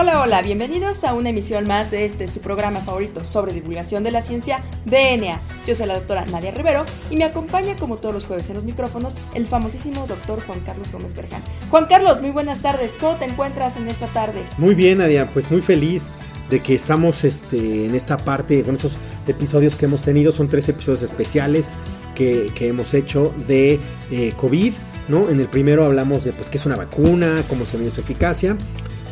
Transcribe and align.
Hola, 0.00 0.22
hola, 0.22 0.40
bienvenidos 0.40 1.04
a 1.04 1.12
una 1.12 1.28
emisión 1.28 1.66
más 1.66 1.90
de 1.90 2.06
este 2.06 2.26
su 2.26 2.40
programa 2.40 2.80
favorito 2.80 3.22
sobre 3.22 3.52
divulgación 3.52 4.02
de 4.02 4.10
la 4.10 4.22
ciencia, 4.22 4.64
DNA. 4.86 5.38
Yo 5.66 5.74
soy 5.74 5.88
la 5.88 5.92
doctora 5.96 6.24
Nadia 6.24 6.52
Rivero 6.52 6.86
y 7.10 7.16
me 7.16 7.24
acompaña 7.24 7.76
como 7.76 7.98
todos 7.98 8.14
los 8.14 8.24
jueves 8.24 8.48
en 8.48 8.54
los 8.54 8.64
micrófonos 8.64 9.12
el 9.34 9.46
famosísimo 9.46 10.06
doctor 10.06 10.42
Juan 10.46 10.60
Carlos 10.60 10.90
Gómez 10.90 11.14
Berján. 11.14 11.42
Juan 11.70 11.84
Carlos, 11.84 12.22
muy 12.22 12.30
buenas 12.30 12.62
tardes, 12.62 12.96
¿cómo 12.98 13.16
te 13.16 13.26
encuentras 13.26 13.76
en 13.76 13.88
esta 13.88 14.06
tarde? 14.06 14.42
Muy 14.56 14.74
bien, 14.74 14.96
Nadia, 14.98 15.30
pues 15.30 15.50
muy 15.50 15.60
feliz 15.60 16.08
de 16.48 16.60
que 16.60 16.76
estamos 16.76 17.22
este, 17.24 17.84
en 17.84 17.94
esta 17.94 18.16
parte, 18.16 18.62
con 18.62 18.76
estos 18.76 18.96
episodios 19.26 19.76
que 19.76 19.84
hemos 19.84 20.00
tenido, 20.00 20.32
son 20.32 20.48
tres 20.48 20.66
episodios 20.70 21.02
especiales 21.02 21.72
que, 22.14 22.50
hemos 22.60 22.94
hecho 22.94 23.34
de 23.46 23.78
eh, 24.10 24.32
COVID, 24.34 24.72
¿no? 25.08 25.28
En 25.28 25.40
el 25.40 25.46
primero 25.48 25.84
hablamos 25.84 26.24
de 26.24 26.32
pues 26.32 26.48
qué 26.48 26.56
es 26.56 26.64
una 26.64 26.76
vacuna, 26.76 27.44
cómo 27.48 27.66
se 27.66 27.76
mide 27.76 27.90
su 27.90 28.00
eficacia. 28.00 28.56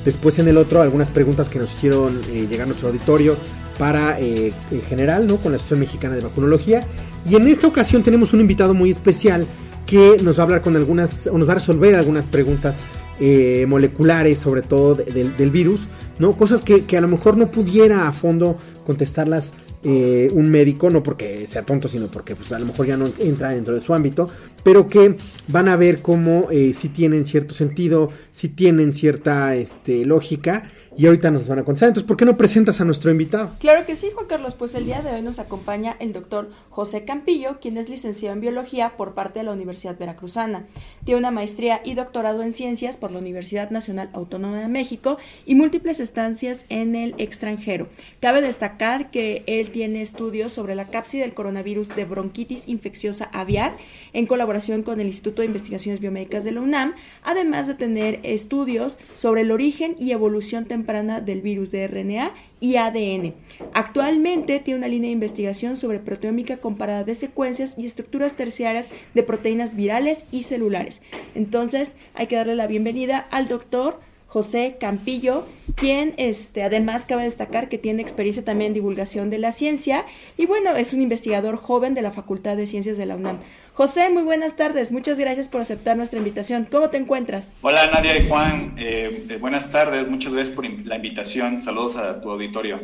Después 0.08 0.38
en 0.38 0.48
el 0.48 0.56
otro 0.56 0.80
algunas 0.80 1.10
preguntas 1.10 1.50
que 1.50 1.58
nos 1.58 1.70
hicieron 1.70 2.18
eh, 2.32 2.46
llegar 2.48 2.62
a 2.62 2.68
nuestro 2.68 2.88
auditorio 2.88 3.36
para 3.78 4.18
eh, 4.18 4.54
en 4.70 4.80
general, 4.80 5.26
¿no? 5.26 5.36
Con 5.36 5.52
la 5.52 5.56
Asociación 5.56 5.80
Mexicana 5.80 6.16
de 6.16 6.22
Vacunología. 6.22 6.82
Y 7.28 7.36
en 7.36 7.46
esta 7.46 7.66
ocasión 7.66 8.02
tenemos 8.02 8.32
un 8.32 8.40
invitado 8.40 8.72
muy 8.72 8.88
especial 8.88 9.46
que 9.84 10.16
nos 10.22 10.38
va 10.38 10.40
a 10.40 10.44
hablar 10.44 10.62
con 10.62 10.76
algunas, 10.76 11.26
o 11.26 11.36
nos 11.36 11.46
va 11.46 11.52
a 11.52 11.56
resolver 11.56 11.94
algunas 11.94 12.26
preguntas 12.26 12.80
eh, 13.20 13.66
moleculares, 13.68 14.38
sobre 14.38 14.62
todo 14.62 14.94
del 14.94 15.50
virus, 15.50 15.90
¿no? 16.18 16.38
Cosas 16.38 16.62
que, 16.62 16.86
que, 16.86 16.96
a 16.96 17.02
lo 17.02 17.08
mejor 17.08 17.36
no 17.36 17.50
pudiera 17.50 18.08
a 18.08 18.12
fondo 18.12 18.56
contestarlas 18.86 19.52
eh, 19.84 20.28
un 20.32 20.50
médico, 20.50 20.90
no 20.90 21.02
porque 21.02 21.46
sea 21.46 21.62
tonto, 21.62 21.88
sino 21.88 22.10
porque 22.10 22.34
pues, 22.34 22.52
a 22.52 22.58
lo 22.58 22.66
mejor 22.66 22.86
ya 22.86 22.96
no 22.96 23.08
entra 23.18 23.50
dentro 23.50 23.74
de 23.74 23.80
su 23.80 23.94
ámbito, 23.94 24.28
pero 24.64 24.88
que 24.88 25.16
van 25.48 25.68
a 25.68 25.76
ver 25.76 26.02
cómo 26.02 26.48
eh, 26.50 26.74
si 26.74 26.88
tienen 26.88 27.26
cierto 27.26 27.54
sentido, 27.54 28.10
si 28.30 28.48
tienen 28.48 28.92
cierta 28.94 29.54
este, 29.54 30.04
lógica 30.04 30.64
y 30.98 31.06
ahorita 31.06 31.30
nos 31.30 31.46
van 31.46 31.60
a 31.60 31.64
contar. 31.64 31.86
Entonces, 31.86 32.08
¿por 32.08 32.16
qué 32.16 32.24
no 32.24 32.36
presentas 32.36 32.80
a 32.80 32.84
nuestro 32.84 33.12
invitado? 33.12 33.52
Claro 33.60 33.86
que 33.86 33.94
sí, 33.94 34.08
Juan 34.12 34.26
Carlos. 34.26 34.56
Pues 34.56 34.74
el 34.74 34.84
día 34.84 35.00
de 35.00 35.12
hoy 35.12 35.22
nos 35.22 35.38
acompaña 35.38 35.96
el 36.00 36.12
doctor 36.12 36.50
José 36.70 37.04
Campillo, 37.04 37.60
quien 37.60 37.78
es 37.78 37.88
licenciado 37.88 38.34
en 38.34 38.40
biología 38.40 38.96
por 38.96 39.14
parte 39.14 39.38
de 39.38 39.44
la 39.44 39.52
Universidad 39.52 39.96
Veracruzana. 39.96 40.66
Tiene 41.04 41.20
una 41.20 41.30
maestría 41.30 41.80
y 41.84 41.94
doctorado 41.94 42.42
en 42.42 42.52
ciencias 42.52 42.96
por 42.96 43.12
la 43.12 43.20
Universidad 43.20 43.70
Nacional 43.70 44.10
Autónoma 44.12 44.58
de 44.58 44.66
México 44.66 45.18
y 45.46 45.54
múltiples 45.54 46.00
estancias 46.00 46.64
en 46.68 46.96
el 46.96 47.14
extranjero. 47.18 47.86
Cabe 48.18 48.42
destacar 48.42 49.12
que 49.12 49.44
él 49.46 49.70
tiene 49.70 50.02
estudios 50.02 50.52
sobre 50.52 50.74
la 50.74 50.88
cápside 50.88 51.22
del 51.22 51.34
coronavirus 51.34 51.94
de 51.94 52.06
bronquitis 52.06 52.66
infecciosa 52.66 53.30
aviar 53.32 53.76
en 54.12 54.26
colaboración 54.26 54.82
con 54.82 55.00
el 55.00 55.06
Instituto 55.06 55.42
de 55.42 55.46
Investigaciones 55.46 56.00
Biomédicas 56.00 56.42
de 56.42 56.50
la 56.50 56.60
UNAM, 56.60 56.96
además 57.22 57.68
de 57.68 57.74
tener 57.74 58.18
estudios 58.24 58.98
sobre 59.14 59.42
el 59.42 59.52
origen 59.52 59.94
y 60.00 60.10
evolución 60.10 60.64
temprana 60.64 60.87
del 60.88 61.42
virus 61.42 61.70
de 61.70 61.86
RNA 61.86 62.32
y 62.60 62.76
ADN. 62.76 63.34
Actualmente 63.74 64.58
tiene 64.58 64.78
una 64.78 64.88
línea 64.88 65.08
de 65.08 65.12
investigación 65.12 65.76
sobre 65.76 65.98
proteómica 65.98 66.56
comparada 66.56 67.04
de 67.04 67.14
secuencias 67.14 67.74
y 67.76 67.84
estructuras 67.84 68.34
terciarias 68.34 68.86
de 69.12 69.22
proteínas 69.22 69.74
virales 69.74 70.24
y 70.30 70.44
celulares. 70.44 71.02
Entonces, 71.34 71.94
hay 72.14 72.26
que 72.26 72.36
darle 72.36 72.54
la 72.54 72.66
bienvenida 72.66 73.18
al 73.30 73.48
doctor 73.48 74.00
José 74.28 74.76
Campillo, 74.80 75.44
quien 75.74 76.14
este, 76.16 76.62
además 76.62 77.04
cabe 77.06 77.24
destacar 77.24 77.68
que 77.68 77.78
tiene 77.78 78.02
experiencia 78.02 78.44
también 78.44 78.68
en 78.68 78.74
divulgación 78.74 79.30
de 79.30 79.38
la 79.38 79.52
ciencia 79.52 80.04
y 80.36 80.46
bueno, 80.46 80.74
es 80.76 80.92
un 80.92 81.02
investigador 81.02 81.56
joven 81.56 81.94
de 81.94 82.02
la 82.02 82.12
Facultad 82.12 82.56
de 82.56 82.66
Ciencias 82.66 82.96
de 82.96 83.06
la 83.06 83.16
UNAM. 83.16 83.40
José, 83.78 84.10
muy 84.10 84.24
buenas 84.24 84.56
tardes. 84.56 84.90
Muchas 84.90 85.20
gracias 85.20 85.46
por 85.46 85.60
aceptar 85.60 85.96
nuestra 85.96 86.18
invitación. 86.18 86.66
¿Cómo 86.68 86.90
te 86.90 86.96
encuentras? 86.96 87.52
Hola 87.62 87.88
Nadia 87.92 88.18
y 88.18 88.28
Juan. 88.28 88.74
Eh, 88.76 89.38
buenas 89.40 89.70
tardes. 89.70 90.08
Muchas 90.08 90.32
gracias 90.32 90.56
por 90.56 90.68
la 90.84 90.96
invitación. 90.96 91.60
Saludos 91.60 91.94
a 91.94 92.20
tu 92.20 92.28
auditorio. 92.28 92.80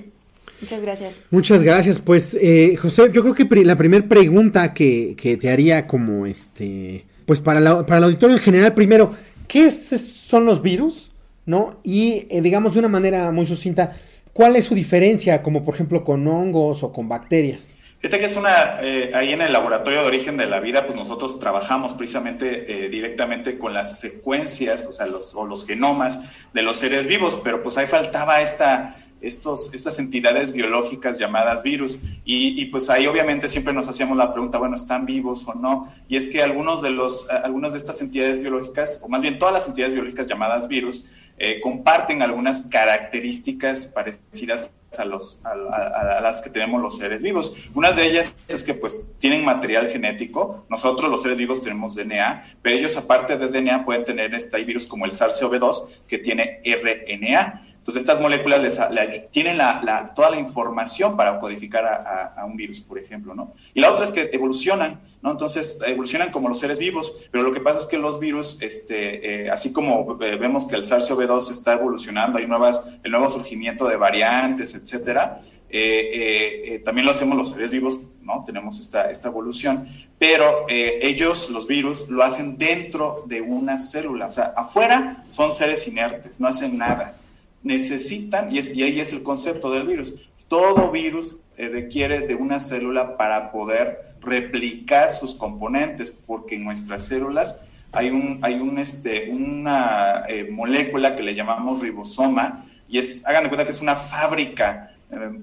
Muchas 0.60 0.80
gracias. 0.80 1.16
Muchas 1.32 1.64
gracias. 1.64 1.98
Pues, 1.98 2.38
eh, 2.40 2.76
José, 2.76 3.10
yo 3.12 3.22
creo 3.22 3.34
que 3.34 3.64
la 3.64 3.74
primera 3.74 4.06
pregunta 4.06 4.72
que, 4.72 5.16
te 5.40 5.50
haría 5.50 5.88
como 5.88 6.26
este, 6.26 7.04
pues 7.26 7.40
para, 7.40 7.84
para 7.84 7.98
el 7.98 8.04
auditorio 8.04 8.36
en 8.36 8.42
general, 8.44 8.72
primero, 8.72 9.10
¿qué 9.48 9.72
son 9.72 10.44
los 10.44 10.62
virus? 10.62 11.10
¿No? 11.44 11.80
Y 11.82 12.28
eh, 12.30 12.40
digamos 12.40 12.74
de 12.74 12.78
una 12.78 12.88
manera 12.88 13.32
muy 13.32 13.46
sucinta, 13.46 13.96
¿cuál 14.32 14.54
es 14.54 14.66
su 14.66 14.76
diferencia 14.76 15.42
como 15.42 15.64
por 15.64 15.74
ejemplo 15.74 16.04
con 16.04 16.24
hongos 16.28 16.84
o 16.84 16.92
con 16.92 17.08
bacterias? 17.08 17.78
Que 18.10 18.26
es 18.26 18.36
una, 18.36 18.74
eh, 18.82 19.12
ahí 19.14 19.32
en 19.32 19.40
el 19.40 19.50
laboratorio 19.50 20.02
de 20.02 20.06
origen 20.06 20.36
de 20.36 20.44
la 20.44 20.60
vida, 20.60 20.84
pues 20.84 20.94
nosotros 20.94 21.38
trabajamos 21.38 21.94
precisamente 21.94 22.84
eh, 22.84 22.90
directamente 22.90 23.56
con 23.56 23.72
las 23.72 23.98
secuencias, 23.98 24.84
o 24.86 24.92
sea, 24.92 25.06
los, 25.06 25.34
o 25.34 25.46
los 25.46 25.66
genomas 25.66 26.20
de 26.52 26.60
los 26.60 26.76
seres 26.76 27.06
vivos, 27.06 27.40
pero 27.42 27.62
pues 27.62 27.78
ahí 27.78 27.86
faltaba 27.86 28.42
esta, 28.42 28.94
estas 29.26 29.98
entidades 29.98 30.52
biológicas 30.52 31.18
llamadas 31.18 31.62
virus. 31.62 32.00
Y, 32.24 32.64
pues 32.66 32.90
ahí 32.90 33.06
obviamente 33.06 33.48
siempre 33.48 33.72
nos 33.72 33.88
hacíamos 33.88 34.16
la 34.16 34.32
pregunta, 34.32 34.58
bueno, 34.58 34.74
¿están 34.74 35.06
vivos 35.06 35.46
o 35.48 35.54
no? 35.54 35.92
Y 36.08 36.16
es 36.16 36.28
que 36.28 36.42
algunos 36.42 36.82
de 36.82 36.90
los, 36.90 37.28
algunas 37.30 37.72
de 37.72 37.78
estas 37.78 38.00
entidades 38.00 38.40
biológicas, 38.40 39.00
o 39.02 39.08
más 39.08 39.22
bien 39.22 39.38
todas 39.38 39.54
las 39.54 39.68
entidades 39.68 39.94
biológicas 39.94 40.26
llamadas 40.26 40.68
virus, 40.68 41.06
eh, 41.36 41.60
comparten 41.60 42.22
algunas 42.22 42.62
características 42.62 43.86
parecidas 43.86 44.72
a, 44.98 46.20
las 46.20 46.40
que 46.40 46.50
tenemos 46.50 46.80
los 46.80 46.96
seres 46.96 47.22
vivos. 47.22 47.68
Una 47.74 47.92
de 47.92 48.06
ellas 48.06 48.36
es 48.48 48.62
que 48.62 48.74
pues 48.74 49.12
tienen 49.18 49.44
material 49.44 49.88
genético, 49.88 50.64
nosotros 50.68 51.10
los 51.10 51.22
seres 51.22 51.38
vivos 51.38 51.60
tenemos 51.60 51.94
DNA, 51.94 52.44
pero 52.62 52.76
ellos 52.76 52.96
aparte 52.96 53.36
de 53.36 53.48
DNA 53.48 53.84
pueden 53.84 54.04
tener 54.04 54.34
este 54.34 54.62
virus 54.64 54.86
como 54.86 55.04
el 55.04 55.12
SARS-CoV-2 55.12 56.02
que 56.06 56.18
tiene 56.18 56.60
RNA. 56.64 57.62
Entonces, 57.84 58.00
estas 58.00 58.18
moléculas 58.18 58.90
les, 58.90 59.30
tienen 59.30 59.58
la, 59.58 60.10
toda 60.14 60.30
la 60.30 60.38
información 60.38 61.18
para 61.18 61.38
codificar 61.38 61.84
a, 61.84 62.42
un 62.46 62.56
virus, 62.56 62.80
por 62.80 62.98
ejemplo, 62.98 63.34
¿no? 63.34 63.52
Y 63.74 63.80
la 63.80 63.90
otra 63.90 64.04
es 64.04 64.10
que 64.10 64.30
evolucionan, 64.32 65.02
¿no? 65.20 65.30
Entonces, 65.30 65.78
evolucionan 65.86 66.32
como 66.32 66.48
los 66.48 66.58
seres 66.58 66.78
vivos, 66.78 67.14
pero 67.30 67.44
lo 67.44 67.52
que 67.52 67.60
pasa 67.60 67.80
es 67.80 67.84
que 67.84 67.98
los 67.98 68.18
virus, 68.18 68.62
este, 68.62 69.44
eh, 69.44 69.50
así 69.50 69.74
como 69.74 70.16
eh, 70.22 70.36
vemos 70.36 70.64
que 70.64 70.76
el 70.76 70.82
SARS-CoV-2 70.82 71.50
está 71.50 71.74
evolucionando, 71.74 72.38
hay 72.38 72.46
nuevas, 72.46 72.82
el 73.02 73.10
nuevo 73.10 73.28
surgimiento 73.28 73.86
de 73.86 73.96
variantes, 73.96 74.74
etcétera, 74.74 75.40
eh, 75.68 76.80
también 76.86 77.04
lo 77.04 77.10
hacemos 77.10 77.36
los 77.36 77.50
seres 77.50 77.70
vivos, 77.70 78.12
¿no? 78.22 78.44
Tenemos 78.46 78.80
esta 78.80 79.28
evolución, 79.28 79.86
pero 80.18 80.64
ellos, 80.70 81.50
los 81.50 81.66
virus, 81.66 82.08
lo 82.08 82.22
hacen 82.22 82.56
dentro 82.56 83.24
de 83.26 83.42
una 83.42 83.78
célula, 83.78 84.28
o 84.28 84.30
sea, 84.30 84.54
afuera 84.56 85.22
son 85.26 85.52
seres 85.52 85.86
inertes, 85.86 86.40
no 86.40 86.48
hacen 86.48 86.78
nada 86.78 87.16
necesitan, 87.64 88.54
y, 88.54 88.58
ahí 88.58 89.00
es 89.00 89.12
el 89.12 89.22
concepto 89.22 89.70
del 89.72 89.86
virus, 89.88 90.30
todo 90.46 90.92
virus 90.92 91.46
eh, 91.56 91.68
requiere 91.68 92.20
de 92.20 92.36
una 92.36 92.60
célula 92.60 93.16
para 93.16 93.50
poder 93.50 94.14
replicar 94.20 95.12
sus 95.12 95.34
componentes, 95.34 96.12
porque 96.12 96.54
en 96.54 96.64
nuestras 96.64 97.06
células 97.06 97.62
hay, 97.90 98.10
un, 98.10 98.38
hay 98.42 98.54
un, 98.54 98.78
este, 98.78 99.30
una 99.30 100.24
eh, 100.28 100.48
molécula 100.50 101.16
que 101.16 101.22
le 101.22 101.34
llamamos 101.34 101.80
ribosoma, 101.80 102.64
y 102.88 102.98
es, 102.98 103.26
hagan 103.26 103.44
de 103.44 103.48
cuenta 103.48 103.64
que 103.64 103.70
es 103.70 103.80
una 103.80 103.96
fábrica 103.96 104.94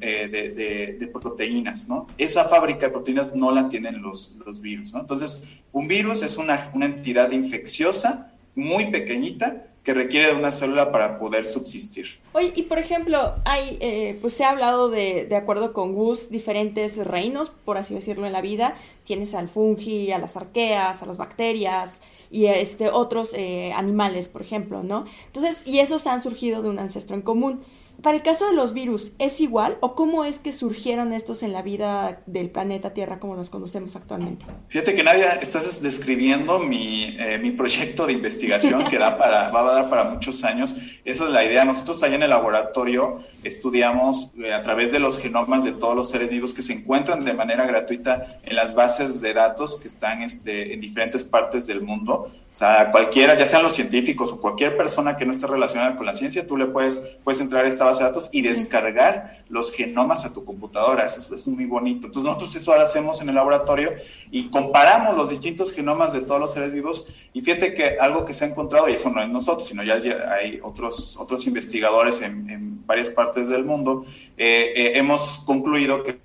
eh, 0.01 0.95
de, 0.99 1.07
proteínas, 1.07 1.87
¿no? 1.87 2.07
Esa 2.17 2.47
fábrica 2.47 2.87
de 2.87 2.91
proteínas 2.91 3.33
no 3.35 3.51
la 3.51 3.67
tienen 3.67 4.01
los, 4.01 4.37
los 4.45 4.61
virus. 4.61 4.93
Entonces, 4.93 5.63
un 5.71 5.87
virus 5.87 6.21
es 6.21 6.37
una, 6.37 6.69
una 6.73 6.85
entidad 6.85 7.31
infecciosa 7.31 8.31
muy 8.53 8.91
pequeñita 8.91 9.70
que 9.83 9.93
requiere 9.93 10.27
de 10.27 10.33
una 10.33 10.51
célula 10.51 10.91
para 10.91 11.17
poder 11.17 11.45
subsistir. 11.45 12.19
Oye, 12.33 12.53
y 12.55 12.63
por 12.63 12.77
ejemplo, 12.77 13.35
hay, 13.45 13.77
eh, 13.81 14.17
pues 14.21 14.33
se 14.33 14.43
ha 14.43 14.51
hablado 14.51 14.89
de, 14.89 15.25
de 15.25 15.35
acuerdo 15.35 15.73
con 15.73 15.93
Gus, 15.93 16.29
diferentes 16.29 17.03
reinos, 17.05 17.49
por 17.49 17.77
así 17.77 17.93
decirlo, 17.95 18.27
en 18.27 18.33
la 18.33 18.41
vida. 18.41 18.75
Tienes 19.05 19.33
al 19.33 19.49
fungi, 19.49 20.11
a 20.11 20.19
las 20.19 20.37
arqueas, 20.37 21.01
a 21.01 21.05
las 21.05 21.17
bacterias 21.17 22.01
y 22.31 22.45
este, 22.45 22.89
otros 22.89 23.33
eh, 23.33 23.73
animales, 23.73 24.29
por 24.29 24.41
ejemplo, 24.41 24.83
¿no? 24.83 25.05
Entonces, 25.27 25.63
y 25.65 25.79
esos 25.79 26.07
han 26.07 26.21
surgido 26.21 26.61
de 26.61 26.69
un 26.69 26.79
ancestro 26.79 27.15
en 27.15 27.21
común. 27.21 27.61
Para 28.01 28.17
el 28.17 28.23
caso 28.23 28.47
de 28.47 28.53
los 28.53 28.73
virus, 28.73 29.11
¿es 29.19 29.41
igual 29.41 29.77
o 29.79 29.93
cómo 29.93 30.25
es 30.25 30.39
que 30.39 30.51
surgieron 30.51 31.13
estos 31.13 31.43
en 31.43 31.53
la 31.53 31.61
vida 31.61 32.23
del 32.25 32.49
planeta 32.49 32.95
Tierra 32.95 33.19
como 33.19 33.35
los 33.35 33.51
conocemos 33.51 33.95
actualmente? 33.95 34.43
Fíjate 34.69 34.95
que 34.95 35.03
Nadia, 35.03 35.33
estás 35.33 35.81
describiendo 35.83 36.57
mi, 36.57 37.15
eh, 37.19 37.37
mi 37.37 37.51
proyecto 37.51 38.07
de 38.07 38.13
investigación 38.13 38.85
que 38.85 38.97
da 38.97 39.19
para, 39.19 39.49
va 39.49 39.61
a 39.61 39.73
dar 39.73 39.89
para 39.89 40.05
muchos 40.05 40.43
años. 40.43 40.75
Esa 41.05 41.25
es 41.25 41.29
la 41.29 41.45
idea. 41.45 41.63
Nosotros 41.63 42.01
allá 42.01 42.15
en 42.15 42.23
el 42.23 42.31
laboratorio 42.31 43.17
estudiamos 43.43 44.33
eh, 44.37 44.51
a 44.51 44.63
través 44.63 44.91
de 44.91 44.99
los 44.99 45.19
genomas 45.19 45.63
de 45.63 45.73
todos 45.73 45.95
los 45.95 46.09
seres 46.09 46.31
vivos 46.31 46.53
que 46.53 46.63
se 46.63 46.73
encuentran 46.73 47.23
de 47.23 47.33
manera 47.33 47.67
gratuita 47.67 48.39
en 48.43 48.55
las 48.55 48.73
bases 48.73 49.21
de 49.21 49.33
datos 49.33 49.77
que 49.77 49.87
están 49.87 50.23
este, 50.23 50.73
en 50.73 50.79
diferentes 50.79 51.23
partes 51.23 51.67
del 51.67 51.81
mundo 51.81 52.31
O 52.51 52.55
sea, 52.55 52.91
cualquiera, 52.91 53.35
ya 53.37 53.45
sean 53.45 53.63
los 53.63 53.73
científicos 53.73 54.31
o 54.33 54.41
cualquier 54.41 54.75
persona 54.75 55.17
que 55.17 55.25
no 55.25 55.31
esté 55.31 55.47
relacionada 55.47 55.95
con 55.95 56.05
la 56.05 56.13
ciencia, 56.13 56.45
tú 56.45 56.57
le 56.57 56.65
puedes, 56.65 56.97
puedes 57.23 57.39
entrar 57.39 57.65
a 57.65 57.67
esta 57.67 57.90
base 57.91 58.03
de 58.03 58.09
datos 58.09 58.29
y 58.31 58.41
descargar 58.41 59.39
los 59.49 59.71
genomas 59.71 60.25
a 60.25 60.33
tu 60.33 60.43
computadora. 60.43 61.05
Eso 61.05 61.35
es, 61.35 61.47
muy 61.47 61.65
bonito. 61.65 62.07
Entonces 62.07 62.25
nosotros 62.25 62.55
eso 62.55 62.75
lo 62.75 62.81
hacemos 62.81 63.21
en 63.21 63.29
el 63.29 63.35
laboratorio 63.35 63.93
y 64.31 64.49
comparamos 64.49 65.15
los 65.15 65.29
distintos 65.29 65.71
genomas 65.71 66.13
de 66.13 66.21
todos 66.21 66.39
los 66.39 66.53
seres 66.53 66.73
vivos 66.73 67.07
y 67.33 67.41
fíjate 67.41 67.73
que 67.73 67.97
algo 67.99 68.25
que 68.25 68.33
se 68.33 68.45
ha 68.45 68.47
encontrado, 68.47 68.89
y 68.89 68.93
eso 68.93 69.09
no 69.09 69.21
es 69.21 69.29
nosotros, 69.29 69.67
sino 69.67 69.83
ya 69.83 69.95
hay 70.33 70.59
otros, 70.61 71.17
otros 71.17 71.45
investigadores 71.47 72.21
en, 72.21 72.81
varias 72.85 73.09
partes 73.09 73.47
del 73.47 73.63
mundo, 73.63 74.03
eh, 74.37 74.73
eh, 74.75 74.91
hemos 74.95 75.39
concluido 75.45 76.03
que 76.03 76.19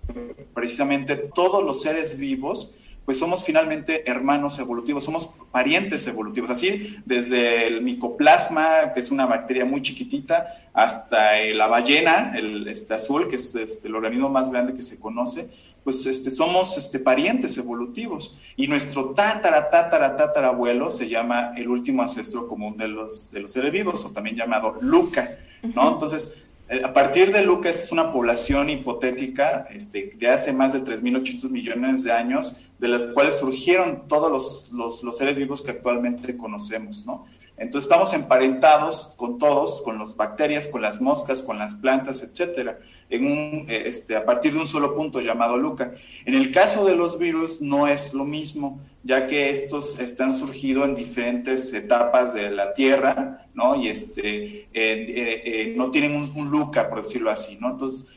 precisamente 0.53 1.15
todos 1.15 1.63
los 1.63 1.81
seres 1.83 2.19
vivos 2.19 2.77
pues 3.07 3.19
somos 3.19 3.45
finalmente 3.45 4.11
hermanos 4.11 4.59
evolutivos, 4.59 5.05
somos 5.05 5.33
parientes 5.53 6.07
evolutivos, 6.09 6.51
así 6.51 6.99
desde 7.07 7.69
el 7.69 7.81
micoplasma, 7.81 8.93
que 8.93 9.01
es 9.01 9.13
una 9.13 9.27
bacteria 9.27 9.65
muy 9.65 9.81
chiquitita, 9.81 10.69
hasta 10.75 11.41
la 11.55 11.69
ballena, 11.69 12.33
el 12.37 12.67
este 12.67 12.95
azul, 12.95 13.29
que 13.29 13.37
es 13.37 13.55
este, 13.55 13.87
el 13.87 13.95
organismo 13.95 14.29
más 14.29 14.51
grande 14.51 14.75
que 14.75 14.83
se 14.83 14.99
conoce, 14.99 15.49
pues 15.85 16.05
este, 16.05 16.31
somos 16.31 16.77
este, 16.77 16.99
parientes 16.99 17.57
evolutivos. 17.57 18.37
Y 18.57 18.67
nuestro 18.67 19.11
tatara, 19.11 19.71
tatara, 19.71 20.17
tatara 20.17 20.49
abuelo 20.49 20.91
se 20.91 21.09
llama 21.09 21.53
el 21.57 21.69
último 21.69 22.03
ancestro 22.03 22.49
común 22.49 22.77
de 22.77 22.89
los, 22.89 23.31
de 23.31 23.41
los 23.41 23.53
seres 23.53 23.71
vivos, 23.71 24.05
o 24.05 24.11
también 24.11 24.35
llamado 24.35 24.77
Luca, 24.81 25.39
¿no? 25.63 25.93
Entonces, 25.93 26.46
a 26.69 26.93
partir 26.93 27.33
de 27.33 27.43
Lucas 27.43 27.85
es 27.85 27.93
una 27.93 28.13
población 28.13 28.69
hipotética 28.71 29.67
este, 29.71 30.11
de 30.17 30.29
hace 30.29 30.53
más 30.53 30.73
de 30.73 30.83
3.800 30.83 31.51
millones 31.51 32.03
de 32.03 32.11
años, 32.11 32.71
de 32.79 32.89
las 32.89 33.05
cuales 33.05 33.39
surgieron 33.39 34.09
todos 34.09 34.73
los, 34.73 35.03
los, 35.03 35.17
seres 35.17 35.39
vivos 35.39 35.63
que 35.63 35.71
actualmente 35.71 36.37
conocemos, 36.37 37.07
¿no? 37.07 37.25
Entonces 37.57 37.85
estamos 37.85 38.13
emparentados 38.13 39.15
con 39.17 39.39
todos, 39.39 39.81
con 39.83 39.99
las 39.99 40.17
bacterias, 40.17 40.67
con 40.67 40.83
las 40.83 41.01
moscas, 41.01 41.41
con 41.41 41.59
las 41.59 41.77
plantas, 41.77 42.23
etcétera, 42.23 42.79
eh, 43.09 43.83
este, 43.87 44.17
a 44.17 44.27
partir 44.27 44.53
de 44.53 44.59
un 44.59 44.67
solo 44.67 44.95
punto 44.95 45.21
llamado 45.21 45.57
Luca. 45.57 45.93
En 46.27 46.35
el 46.35 46.51
caso 46.51 46.85
de 46.85 46.97
los 46.97 47.19
virus 47.19 47.63
no 47.63 47.87
es 47.87 48.13
lo 48.13 48.25
mismo, 48.25 48.81
ya 49.07 49.27
que 49.29 49.51
estos 49.51 50.01
están 50.01 50.33
surgido 50.33 50.85
en 50.85 50.97
diferentes 50.97 51.73
etapas 51.73 52.35
de 52.35 52.51
la 52.51 52.75
Tierra, 52.75 53.47
¿no? 53.55 53.81
Y 53.81 53.89
este, 53.89 54.45
eh, 54.45 54.69
eh, 54.75 55.75
no 55.77 55.93
tienen 55.93 56.17
un, 56.17 56.31
un, 56.35 56.51
Luca, 56.51 56.89
por 56.89 56.99
decirlo 56.99 57.31
así, 57.31 57.57
¿no? 57.61 57.71
Entonces, 57.71 58.09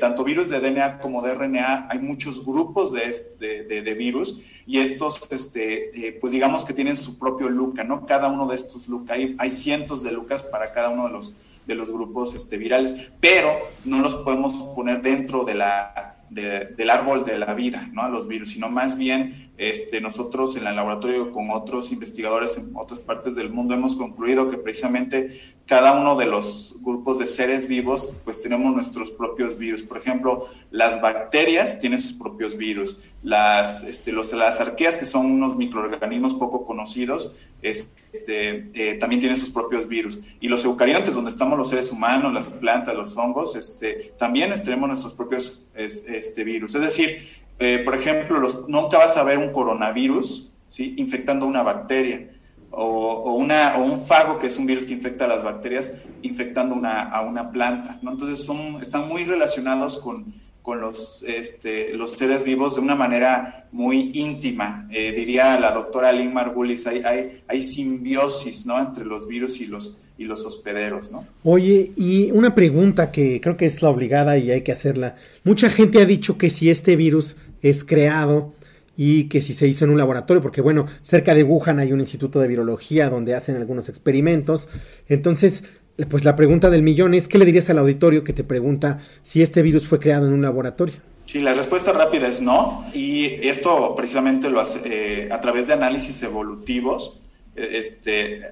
tanto 0.00 0.24
virus 0.24 0.48
de 0.48 0.60
DNA 0.60 1.00
como 1.00 1.20
de 1.20 1.34
RNA, 1.34 1.88
hay 1.90 1.98
muchos 1.98 2.46
grupos 2.46 2.92
de, 2.92 3.14
de, 3.38 3.82
de 3.82 3.94
virus 3.94 4.42
y 4.66 4.78
estos, 4.78 5.28
este, 5.30 6.08
eh, 6.08 6.12
pues 6.20 6.32
digamos 6.32 6.64
que 6.64 6.72
tienen 6.72 6.96
su 6.96 7.18
propio 7.18 7.48
Luca, 7.48 7.84
¿no? 7.84 8.04
Cada 8.04 8.28
uno 8.28 8.48
de 8.48 8.56
estos 8.56 8.88
Luca, 8.88 9.14
hay, 9.14 9.36
hay 9.38 9.50
cientos 9.50 10.02
de 10.02 10.12
Lucas 10.12 10.42
para 10.42 10.72
cada 10.72 10.90
uno 10.90 11.06
de 11.06 11.12
los, 11.12 11.36
de 11.66 11.74
los 11.74 11.92
grupos 11.92 12.34
este, 12.34 12.56
virales, 12.56 13.10
pero 13.20 13.52
no 13.84 14.00
los 14.00 14.16
podemos 14.16 14.54
poner 14.74 15.02
dentro 15.02 15.44
de 15.44 15.54
la 15.54 16.15
del 16.30 16.90
árbol 16.90 17.24
de 17.24 17.38
la 17.38 17.54
vida, 17.54 17.88
¿no? 17.92 18.02
A 18.02 18.08
los 18.08 18.26
virus, 18.26 18.50
sino 18.50 18.68
más 18.68 18.96
bien 18.96 19.50
este, 19.58 20.00
nosotros 20.00 20.56
en 20.56 20.66
el 20.66 20.76
laboratorio 20.76 21.32
con 21.32 21.50
otros 21.50 21.92
investigadores 21.92 22.58
en 22.58 22.72
otras 22.74 23.00
partes 23.00 23.34
del 23.34 23.50
mundo 23.50 23.74
hemos 23.74 23.96
concluido 23.96 24.48
que 24.48 24.58
precisamente 24.58 25.30
cada 25.66 25.98
uno 25.98 26.16
de 26.16 26.26
los 26.26 26.76
grupos 26.82 27.18
de 27.18 27.26
seres 27.26 27.66
vivos, 27.66 28.18
pues 28.24 28.40
tenemos 28.40 28.74
nuestros 28.74 29.10
propios 29.10 29.58
virus. 29.58 29.82
Por 29.82 29.98
ejemplo, 29.98 30.46
las 30.70 31.00
bacterias 31.00 31.78
tienen 31.78 31.98
sus 31.98 32.12
propios 32.12 32.56
virus. 32.56 33.10
Las, 33.22 33.82
este, 33.82 34.12
los, 34.12 34.32
las 34.32 34.60
arqueas, 34.60 34.96
que 34.96 35.04
son 35.04 35.26
unos 35.26 35.56
microorganismos 35.56 36.34
poco 36.34 36.64
conocidos, 36.64 37.36
este, 37.62 38.05
eh, 38.28 38.96
también 38.98 39.20
tienen 39.20 39.36
sus 39.36 39.50
propios 39.50 39.86
virus. 39.88 40.20
Y 40.40 40.48
los 40.48 40.64
eucariontes, 40.64 41.14
donde 41.14 41.30
estamos 41.30 41.58
los 41.58 41.68
seres 41.68 41.90
humanos, 41.90 42.32
las 42.32 42.50
plantas, 42.50 42.94
los 42.94 43.16
hongos, 43.16 43.56
este, 43.56 44.14
también 44.18 44.52
tenemos 44.62 44.88
nuestros 44.88 45.12
propios 45.12 45.68
este, 45.74 46.44
virus. 46.44 46.74
Es 46.74 46.82
decir, 46.82 47.18
eh, 47.58 47.82
por 47.84 47.94
ejemplo, 47.94 48.38
los, 48.38 48.68
nunca 48.68 48.98
vas 48.98 49.16
a 49.16 49.22
ver 49.22 49.38
un 49.38 49.52
coronavirus 49.52 50.54
¿sí? 50.68 50.94
infectando 50.98 51.46
una 51.46 51.62
bacteria 51.62 52.30
o, 52.70 53.32
una, 53.32 53.76
o 53.78 53.84
un 53.84 53.98
fago, 53.98 54.38
que 54.38 54.48
es 54.48 54.58
un 54.58 54.66
virus 54.66 54.84
que 54.84 54.92
infecta 54.92 55.24
a 55.24 55.28
las 55.28 55.42
bacterias, 55.42 55.92
infectando 56.22 56.74
una, 56.74 57.08
a 57.08 57.22
una 57.22 57.50
planta. 57.50 57.98
¿no? 58.02 58.12
Entonces 58.12 58.44
son, 58.44 58.80
están 58.82 59.08
muy 59.08 59.24
relacionados 59.24 59.96
con, 59.98 60.32
con 60.66 60.80
los, 60.80 61.22
este, 61.22 61.96
los 61.96 62.10
seres 62.10 62.42
vivos 62.42 62.74
de 62.74 62.80
una 62.80 62.96
manera 62.96 63.68
muy 63.70 64.10
íntima. 64.14 64.88
Eh, 64.90 65.12
diría 65.12 65.60
la 65.60 65.70
doctora 65.70 66.10
Lynn 66.10 66.34
Margulis, 66.34 66.88
hay, 66.88 67.02
hay, 67.04 67.40
hay, 67.46 67.62
simbiosis 67.62 68.66
¿no? 68.66 68.76
entre 68.80 69.04
los 69.04 69.28
virus 69.28 69.60
y 69.60 69.68
los, 69.68 69.96
y 70.18 70.24
los 70.24 70.44
hospederos. 70.44 71.12
¿no? 71.12 71.24
Oye, 71.44 71.92
y 71.94 72.32
una 72.32 72.56
pregunta 72.56 73.12
que 73.12 73.40
creo 73.40 73.56
que 73.56 73.66
es 73.66 73.80
la 73.80 73.90
obligada 73.90 74.38
y 74.38 74.50
hay 74.50 74.62
que 74.62 74.72
hacerla. 74.72 75.14
Mucha 75.44 75.70
gente 75.70 76.00
ha 76.00 76.04
dicho 76.04 76.36
que 76.36 76.50
si 76.50 76.68
este 76.68 76.96
virus 76.96 77.36
es 77.62 77.84
creado 77.84 78.52
y 78.96 79.28
que 79.28 79.42
si 79.42 79.54
se 79.54 79.68
hizo 79.68 79.84
en 79.84 79.92
un 79.92 79.98
laboratorio, 79.98 80.42
porque 80.42 80.62
bueno, 80.62 80.86
cerca 81.00 81.36
de 81.36 81.44
Wuhan 81.44 81.78
hay 81.78 81.92
un 81.92 82.00
instituto 82.00 82.40
de 82.40 82.48
virología 82.48 83.08
donde 83.08 83.36
hacen 83.36 83.54
algunos 83.54 83.88
experimentos. 83.88 84.68
Entonces, 85.06 85.62
pues 86.04 86.24
la 86.24 86.36
pregunta 86.36 86.68
del 86.68 86.82
millón 86.82 87.14
es, 87.14 87.28
¿qué 87.28 87.38
le 87.38 87.46
dirías 87.46 87.70
al 87.70 87.78
auditorio 87.78 88.22
que 88.22 88.32
te 88.32 88.44
pregunta 88.44 88.98
si 89.22 89.42
este 89.42 89.62
virus 89.62 89.88
fue 89.88 89.98
creado 89.98 90.26
en 90.26 90.34
un 90.34 90.42
laboratorio? 90.42 90.96
Sí, 91.26 91.40
la 91.40 91.54
respuesta 91.54 91.92
rápida 91.92 92.28
es 92.28 92.40
no, 92.40 92.84
y 92.94 93.24
esto 93.48 93.94
precisamente 93.96 94.48
lo 94.48 94.60
hace 94.60 94.80
eh, 94.84 95.28
a 95.32 95.40
través 95.40 95.66
de 95.66 95.72
análisis 95.72 96.22
evolutivos. 96.22 97.22
Eh, 97.56 97.70
este, 97.72 98.42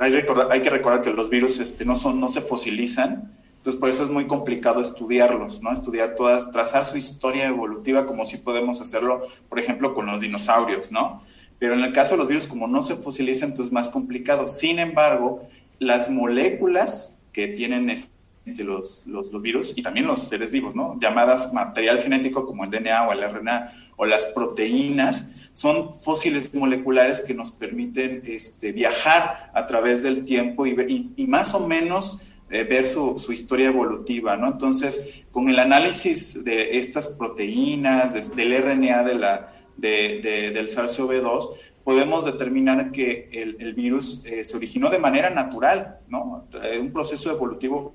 hay, 0.00 0.62
que 0.62 0.70
recordar 0.70 1.00
que 1.00 1.10
los 1.10 1.30
virus 1.30 1.60
este, 1.60 1.84
no, 1.84 1.94
se 1.94 2.40
fosilizan, 2.40 3.32
entonces, 3.58 3.78
por 3.78 3.88
eso 3.88 4.04
es 4.04 4.10
muy 4.10 4.26
complicado 4.26 4.80
estudiarlos, 4.80 5.62
¿no? 5.62 5.72
Estudiar 5.72 6.14
todas, 6.14 6.50
trazar 6.52 6.84
su 6.84 6.96
historia 6.96 7.46
evolutiva 7.46 8.06
como 8.06 8.24
si 8.24 8.38
podemos 8.38 8.80
hacerlo, 8.80 9.20
por 9.48 9.58
ejemplo, 9.58 9.94
con 9.94 10.06
los 10.06 10.20
dinosaurios, 10.20 10.92
¿no? 10.92 11.22
Pero 11.58 11.74
en 11.74 11.80
el 11.80 11.92
caso 11.92 12.14
de 12.14 12.18
los 12.18 12.28
virus, 12.28 12.46
como 12.46 12.68
no 12.68 12.82
se 12.82 12.94
fosilizan, 12.94 13.50
entonces 13.50 13.66
es 13.66 13.72
más 13.72 13.90
complicado. 13.90 14.46
Sin 14.46 14.78
embargo, 14.78 15.48
las 15.78 16.10
moléculas 16.10 17.20
que 17.32 17.48
tienen 17.48 17.90
este, 17.90 18.64
los, 18.64 19.06
los, 19.06 19.42
virus 19.42 19.76
y 19.76 19.82
también 19.82 20.06
los 20.06 20.28
seres 20.28 20.50
vivos, 20.50 20.74
¿no? 20.74 20.98
Llamadas 21.00 21.52
material 21.52 22.00
genético 22.00 22.46
como 22.46 22.64
el 22.64 22.70
DNA 22.70 23.08
o 23.08 23.12
el 23.12 23.22
RNA 23.28 23.72
o 23.96 24.06
las 24.06 24.26
proteínas, 24.26 25.50
son 25.52 25.92
fósiles 25.92 26.54
moleculares 26.54 27.20
que 27.20 27.34
nos 27.34 27.50
permiten 27.50 28.22
este, 28.24 28.72
viajar 28.72 29.50
a 29.54 29.66
través 29.66 30.02
del 30.02 30.24
tiempo 30.24 30.66
y, 30.66 31.12
y, 31.16 31.26
más 31.26 31.54
o 31.54 31.66
menos 31.66 32.32
eh, 32.50 32.64
ver 32.64 32.86
su, 32.86 33.14
historia 33.30 33.68
evolutiva, 33.68 34.36
¿no? 34.36 34.48
Entonces, 34.48 35.24
con 35.30 35.48
el 35.48 35.58
análisis 35.58 36.44
de 36.44 36.78
estas 36.78 37.08
proteínas, 37.08 38.34
del 38.34 38.62
RNA 38.62 39.02
de 39.04 39.14
la, 39.14 39.52
de, 39.76 40.50
del 40.54 40.66
SARS-CoV-2, 40.68 41.48
podemos 41.88 42.26
determinar 42.26 42.92
que 42.92 43.30
el, 43.32 43.72
virus 43.72 44.22
eh, 44.26 44.44
se 44.44 44.54
originó 44.58 44.90
de 44.90 44.98
manera 44.98 45.30
natural, 45.30 46.00
¿no? 46.06 46.46
Un 46.78 46.92
proceso 46.92 47.32
evolutivo 47.32 47.94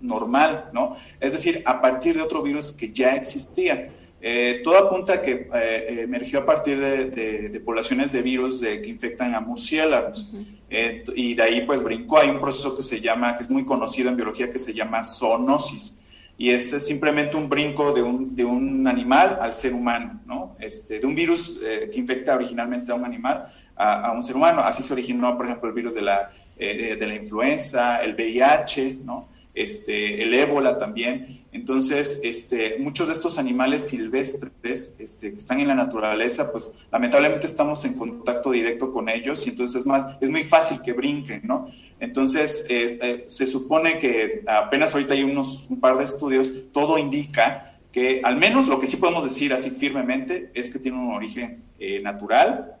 normal, 0.00 0.70
¿no? 0.72 0.96
Es 1.20 1.32
decir, 1.32 1.62
a 1.66 1.82
partir 1.82 2.14
de 2.14 2.22
otro 2.22 2.42
virus 2.42 2.72
que 2.72 2.90
ya 2.90 3.14
existía. 3.16 3.90
Eh, 4.18 4.62
todo 4.64 4.78
apunta 4.78 5.12
a 5.12 5.20
que 5.20 5.46
eh, 5.54 6.00
emergió 6.04 6.38
a 6.38 6.46
partir 6.46 6.80
de, 6.80 7.60
poblaciones 7.62 8.12
de 8.12 8.22
virus 8.22 8.62
que 8.62 8.88
infectan 8.88 9.34
a 9.34 9.40
murciélagos. 9.42 10.32
Eh, 10.70 11.04
y 11.14 11.34
de 11.34 11.42
ahí 11.42 11.66
pues 11.66 11.82
brincó. 11.82 12.16
Hay 12.16 12.30
un 12.30 12.40
proceso 12.40 12.74
que 12.74 12.80
se 12.80 12.98
llama, 12.98 13.36
que 13.36 13.42
es 13.42 13.50
muy 13.50 13.66
conocido 13.66 14.08
en 14.08 14.16
biología, 14.16 14.48
que 14.48 14.58
se 14.58 14.72
llama 14.72 15.04
zoonosis. 15.04 16.00
Y 16.38 16.48
es 16.48 16.70
simplemente 16.82 17.36
un 17.36 17.50
brinco 17.50 17.92
de 17.92 18.00
un, 18.00 18.34
de 18.34 18.46
un 18.46 18.88
animal 18.88 19.38
al 19.38 19.52
ser 19.52 19.74
humano, 19.74 20.22
¿no? 20.24 20.33
Este, 20.64 20.98
de 20.98 21.06
un 21.06 21.14
virus 21.14 21.60
que 21.60 21.98
infecta 21.98 22.34
originalmente 22.34 22.92
a 22.92 22.94
un 22.94 23.04
animal 23.04 23.44
a, 23.76 24.12
un 24.12 24.22
ser 24.22 24.36
humano. 24.36 24.60
Así 24.60 24.82
se 24.82 24.92
originó, 24.92 25.36
por 25.36 25.46
ejemplo, 25.46 25.68
el 25.68 25.74
virus 25.74 25.94
de 25.94 26.02
la, 26.02 26.30
de 26.58 27.06
la 27.06 27.14
influenza, 27.14 28.02
el 28.02 28.14
VIH, 28.14 29.00
¿no? 29.04 29.28
este, 29.54 30.22
el 30.22 30.34
ébola 30.34 30.76
también. 30.76 31.44
Entonces, 31.52 32.20
este, 32.24 32.76
muchos 32.80 33.06
de 33.06 33.12
estos 33.12 33.38
animales 33.38 33.88
silvestres 33.88 34.94
este, 34.98 35.30
que 35.30 35.38
están 35.38 35.60
en 35.60 35.68
la 35.68 35.76
naturaleza, 35.76 36.50
pues 36.50 36.72
lamentablemente 36.90 37.46
estamos 37.46 37.84
en 37.84 37.94
contacto 37.94 38.50
directo 38.50 38.92
con 38.92 39.08
ellos 39.08 39.46
y 39.46 39.50
entonces 39.50 39.82
es, 39.82 39.86
más, 39.86 40.16
es 40.20 40.28
muy 40.30 40.42
fácil 40.42 40.82
que 40.82 40.92
brinquen, 40.92 41.42
¿no? 41.44 41.66
Entonces, 42.00 42.66
eh, 42.68 42.98
eh, 43.00 43.22
se 43.26 43.46
supone 43.46 43.98
que 43.98 44.42
apenas 44.46 44.92
ahorita 44.94 45.14
hay 45.14 45.22
unos, 45.22 45.66
un 45.70 45.78
par 45.78 45.96
de 45.96 46.04
estudios, 46.04 46.72
todo 46.72 46.98
indica 46.98 47.73
que 47.94 48.20
al 48.24 48.36
menos 48.36 48.66
lo 48.66 48.80
que 48.80 48.88
sí 48.88 48.96
podemos 48.96 49.22
decir 49.22 49.54
así 49.54 49.70
firmemente 49.70 50.50
es 50.52 50.68
que 50.68 50.80
tiene 50.80 50.98
un 50.98 51.14
origen 51.14 51.62
eh, 51.78 52.00
natural 52.02 52.76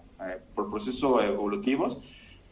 por 0.54 0.68
procesos 0.68 1.22
evolutivos 1.22 2.00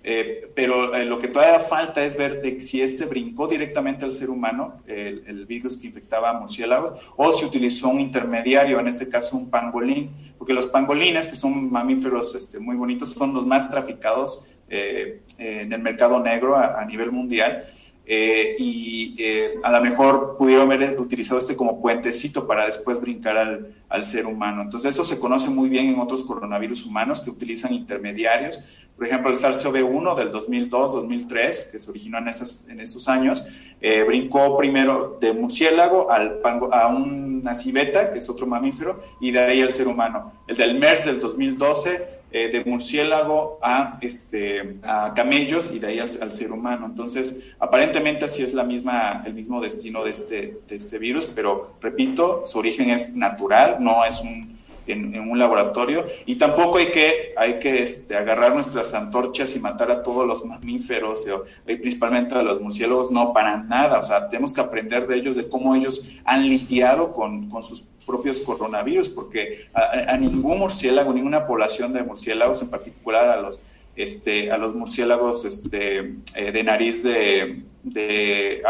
eh, 0.04 0.50
pero 0.54 0.95
eh, 0.95 1.04
lo 1.04 1.19
que 1.19 1.28
todavía 1.28 1.61
falta 1.61 2.04
es 2.04 2.16
ver 2.16 2.42
si 2.61 2.83
este 2.83 3.07
brincó 3.07 3.47
directamente 3.47 4.04
al 4.04 4.11
ser 4.11 4.31
humano, 4.31 4.78
el, 4.87 5.47
virus 5.47 5.76
que 5.76 5.87
infectaba 5.87 6.31
a 6.31 6.40
murciélagos, 6.40 7.12
o 7.16 7.33
si 7.33 7.45
utilizó 7.45 7.88
un 7.88 8.00
intermediario, 8.00 8.81
en 8.81 8.88
este 8.88 9.09
caso 9.09 9.37
un 9.37 9.50
pangolín, 9.50 10.11
porque 10.38 10.54
los 10.54 10.66
pangolines, 10.66 11.26
que 11.26 11.35
son 11.35 11.71
mamíferos 11.71 12.35
este, 12.35 12.59
muy 12.59 12.76
bonitos, 12.76 13.11
son 13.11 13.35
los 13.35 13.47
más 13.47 13.69
traficados 13.69 14.57
eh, 14.69 15.21
en 15.38 15.73
el 15.73 15.81
mercado 15.81 16.21
negro 16.21 16.57
a 16.57 16.85
nivel 16.85 17.12
mundial. 17.12 17.62
Eh, 18.04 18.56
y 18.59 19.14
eh, 19.18 19.54
a 19.62 19.71
lo 19.71 19.80
mejor 19.80 20.37
pudieron 20.37 20.71
haber 20.71 20.99
utilizado 20.99 21.38
este 21.38 21.54
como 21.54 21.80
puentecito 21.80 22.49
para 22.49 22.66
después 22.66 23.00
brincar 23.00 23.37
al, 23.37 23.76
al, 23.88 24.02
ser 24.02 24.26
humano. 24.26 24.62
Entonces 24.62 24.92
eso 24.92 25.04
se 25.04 25.21
conoce 25.21 25.50
muy 25.50 25.68
bien 25.68 25.88
en 25.88 26.00
otros 26.00 26.25
coronavirus 26.25 26.85
humanos 26.85 27.21
que 27.21 27.30
utilizan 27.30 27.73
intermediarios. 27.73 28.88
Por 28.97 29.06
ejemplo, 29.06 29.30
el 29.30 29.37
SARS-CoV-1 29.37 30.16
del 30.16 30.32
2002-2003, 30.32 31.71
que 31.71 31.78
se 31.78 31.90
originó 31.90 32.18
en, 32.18 32.28
esas, 32.28 32.66
en 32.68 32.80
esos 32.80 33.09
años, 33.09 33.47
eh, 33.80 34.02
brincó 34.02 34.56
primero 34.56 35.18
de 35.21 35.32
murciélago 35.32 36.11
al 36.11 36.40
a 36.73 36.88
una 36.88 37.54
civeta, 37.54 38.11
que 38.11 38.18
es 38.18 38.28
otro 38.28 38.47
mamífero, 38.47 38.99
y 39.21 39.30
de 39.30 39.40
ahí 39.40 39.62
al 39.62 39.73
ser 39.73 39.87
humano. 39.88 40.32
El 40.49 40.56
del 40.56 40.78
MERS 40.78 41.06
del 41.06 41.21
2012 41.21 42.22
eh, 42.32 42.48
de 42.48 42.64
murciélago 42.64 43.58
a, 43.62 43.98
este, 44.00 44.76
a 44.82 45.12
camellos 45.14 45.70
y 45.72 45.78
de 45.78 45.86
ahí 45.86 45.98
al, 45.98 46.32
ser 46.32 46.52
humano. 46.52 46.86
Entonces, 46.86 47.54
aparentemente 47.58 48.24
así 48.24 48.42
es 48.42 48.54
la 48.54 48.64
misma, 48.64 49.22
el 49.26 49.34
mismo 49.34 49.60
destino 49.60 50.02
de 50.02 50.10
este, 50.10 50.60
de 50.66 50.76
este 50.76 50.98
virus, 50.98 51.26
pero 51.26 51.76
repito, 51.80 52.42
su 52.44 52.58
origen 52.58 52.90
es 52.90 53.14
natural, 53.14 53.76
no 53.80 54.04
es 54.04 54.20
un 54.22 54.51
en, 54.86 55.18
un 55.18 55.38
laboratorio. 55.38 56.04
Y 56.26 56.36
tampoco 56.36 56.78
hay 56.78 56.90
que, 56.90 57.34
hay 57.36 57.58
que 57.58 57.82
este, 57.82 58.16
agarrar 58.16 58.54
nuestras 58.54 58.94
antorchas 58.94 59.54
y 59.56 59.60
matar 59.60 59.90
a 59.90 60.02
todos 60.02 60.26
los 60.26 60.44
mamíferos, 60.44 61.26
o, 61.28 61.44
principalmente 61.64 62.34
a 62.34 62.42
los 62.42 62.60
murciélagos, 62.60 63.10
no, 63.10 63.32
para 63.32 63.56
nada, 63.56 63.98
o 63.98 64.02
sea, 64.02 64.28
tenemos 64.28 64.52
que 64.52 64.60
aprender 64.60 65.06
de 65.06 65.16
ellos, 65.16 65.36
de 65.36 65.48
cómo 65.48 65.74
ellos 65.74 66.16
han 66.24 66.48
lidiado 66.48 67.12
con, 67.12 67.48
con 67.48 67.62
sus 67.62 67.82
propios 68.06 68.40
coronavirus, 68.40 69.08
porque 69.08 69.66
a, 69.74 70.16
ningún 70.16 70.58
murciélago, 70.58 71.12
ninguna 71.12 71.46
población 71.46 71.92
de 71.92 72.02
murciélagos, 72.02 72.62
en 72.62 72.70
particular 72.70 73.28
a 73.28 73.40
los, 73.40 73.60
este, 73.96 74.50
a 74.50 74.58
los 74.58 74.74
murciélagos 74.74 75.44
este, 75.44 76.16
eh, 76.34 76.52
de 76.52 76.64
nariz 76.64 77.02
de, 77.02 77.64
de 77.82 78.62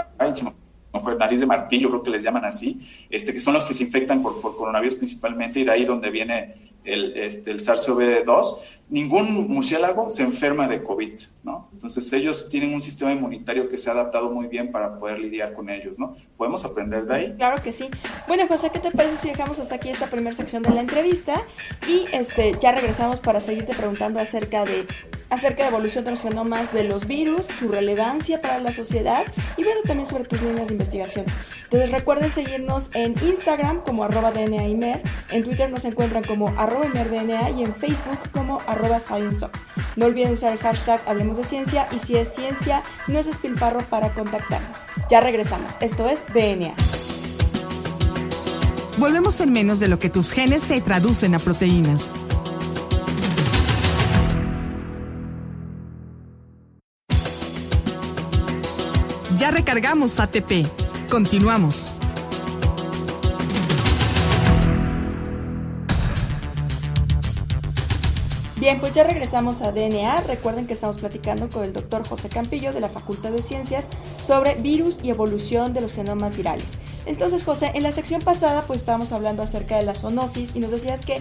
nariz 1.18 1.40
de 1.40 1.46
martillo, 1.46 1.88
creo 1.88 2.02
que 2.02 2.10
les 2.10 2.22
llaman 2.22 2.44
así, 2.44 2.78
este, 3.10 3.32
que 3.32 3.40
son 3.40 3.54
los 3.54 3.64
que 3.64 3.74
se 3.74 3.82
infectan 3.82 4.22
por, 4.22 4.40
por 4.40 4.56
coronavirus 4.56 4.96
principalmente, 4.96 5.60
y 5.60 5.64
de 5.64 5.72
ahí 5.72 5.84
donde 5.84 6.10
viene 6.10 6.54
el, 6.84 7.16
este, 7.16 7.50
el 7.50 7.60
SARS-CoV-2, 7.60 8.80
ningún 8.90 9.48
murciélago 9.48 10.10
se 10.10 10.22
enferma 10.22 10.68
de 10.68 10.82
COVID, 10.82 11.12
¿no? 11.44 11.68
Entonces 11.82 12.12
ellos 12.12 12.48
tienen 12.48 12.72
un 12.72 12.80
sistema 12.80 13.10
inmunitario 13.10 13.68
que 13.68 13.76
se 13.76 13.90
ha 13.90 13.92
adaptado 13.92 14.30
muy 14.30 14.46
bien 14.46 14.70
para 14.70 14.96
poder 14.98 15.18
lidiar 15.18 15.52
con 15.52 15.68
ellos, 15.68 15.98
¿no? 15.98 16.12
¿Podemos 16.36 16.64
aprender 16.64 17.06
de 17.06 17.14
ahí? 17.14 17.34
Claro 17.36 17.60
que 17.60 17.72
sí. 17.72 17.90
Bueno, 18.28 18.46
José, 18.46 18.70
¿qué 18.70 18.78
te 18.78 18.92
parece 18.92 19.16
si 19.16 19.28
dejamos 19.30 19.58
hasta 19.58 19.74
aquí 19.74 19.88
esta 19.88 20.08
primera 20.08 20.32
sección 20.32 20.62
de 20.62 20.70
la 20.70 20.80
entrevista 20.80 21.42
y 21.88 22.04
este, 22.12 22.56
ya 22.60 22.70
regresamos 22.70 23.18
para 23.18 23.40
seguirte 23.40 23.74
preguntando 23.74 24.20
acerca 24.20 24.64
de 24.64 24.86
acerca 25.28 25.62
de 25.62 25.70
evolución 25.70 26.04
de 26.04 26.10
los 26.10 26.20
genomas 26.20 26.74
de 26.74 26.84
los 26.84 27.06
virus, 27.06 27.46
su 27.46 27.68
relevancia 27.68 28.42
para 28.42 28.58
la 28.58 28.70
sociedad 28.70 29.24
y 29.56 29.64
bueno, 29.64 29.80
también 29.82 30.06
sobre 30.06 30.24
tus 30.24 30.42
líneas 30.42 30.66
de 30.66 30.74
investigación. 30.74 31.24
Entonces 31.64 31.90
recuerden 31.90 32.28
seguirnos 32.28 32.90
en 32.92 33.14
Instagram 33.24 33.80
como 33.80 34.04
arroba 34.04 34.30
DNAimer, 34.30 35.02
en 35.30 35.42
Twitter 35.42 35.70
nos 35.70 35.86
encuentran 35.86 36.22
como 36.22 36.48
arroba 36.58 36.84
ImerDNA 36.84 37.48
y 37.50 37.62
en 37.62 37.74
Facebook 37.74 38.18
como 38.30 38.58
arroba 38.66 39.00
ScienceOx. 39.00 39.58
No 39.96 40.04
olviden 40.04 40.34
usar 40.34 40.52
el 40.52 40.58
hashtag 40.58 41.00
Hablemos 41.06 41.38
de 41.38 41.44
Ciencia 41.44 41.71
y 41.90 41.98
si 41.98 42.16
es 42.16 42.34
ciencia, 42.34 42.82
no 43.06 43.18
es 43.18 43.26
despilfarro 43.26 43.80
para 43.80 44.14
contactarnos. 44.14 44.76
Ya 45.10 45.20
regresamos, 45.20 45.72
esto 45.80 46.08
es 46.08 46.22
DNA. 46.32 46.74
Volvemos 48.98 49.40
en 49.40 49.52
menos 49.52 49.80
de 49.80 49.88
lo 49.88 49.98
que 49.98 50.10
tus 50.10 50.32
genes 50.32 50.62
se 50.62 50.80
traducen 50.80 51.34
a 51.34 51.38
proteínas. 51.38 52.10
Ya 59.36 59.50
recargamos 59.50 60.20
ATP. 60.20 60.66
Continuamos. 61.10 61.92
Bien, 68.62 68.78
pues 68.78 68.94
ya 68.94 69.02
regresamos 69.02 69.60
a 69.60 69.72
DNA. 69.72 70.20
Recuerden 70.20 70.68
que 70.68 70.74
estamos 70.74 70.98
platicando 70.98 71.48
con 71.48 71.64
el 71.64 71.72
doctor 71.72 72.06
José 72.06 72.28
Campillo 72.28 72.72
de 72.72 72.78
la 72.78 72.88
Facultad 72.88 73.32
de 73.32 73.42
Ciencias 73.42 73.88
sobre 74.22 74.54
virus 74.54 75.00
y 75.02 75.10
evolución 75.10 75.74
de 75.74 75.80
los 75.80 75.92
genomas 75.92 76.36
virales. 76.36 76.74
Entonces, 77.04 77.42
José, 77.42 77.72
en 77.74 77.82
la 77.82 77.90
sección 77.90 78.22
pasada 78.22 78.62
pues 78.62 78.78
estábamos 78.78 79.10
hablando 79.10 79.42
acerca 79.42 79.78
de 79.78 79.82
la 79.84 79.96
zoonosis 79.96 80.54
y 80.54 80.60
nos 80.60 80.70
decías 80.70 81.04
que 81.04 81.20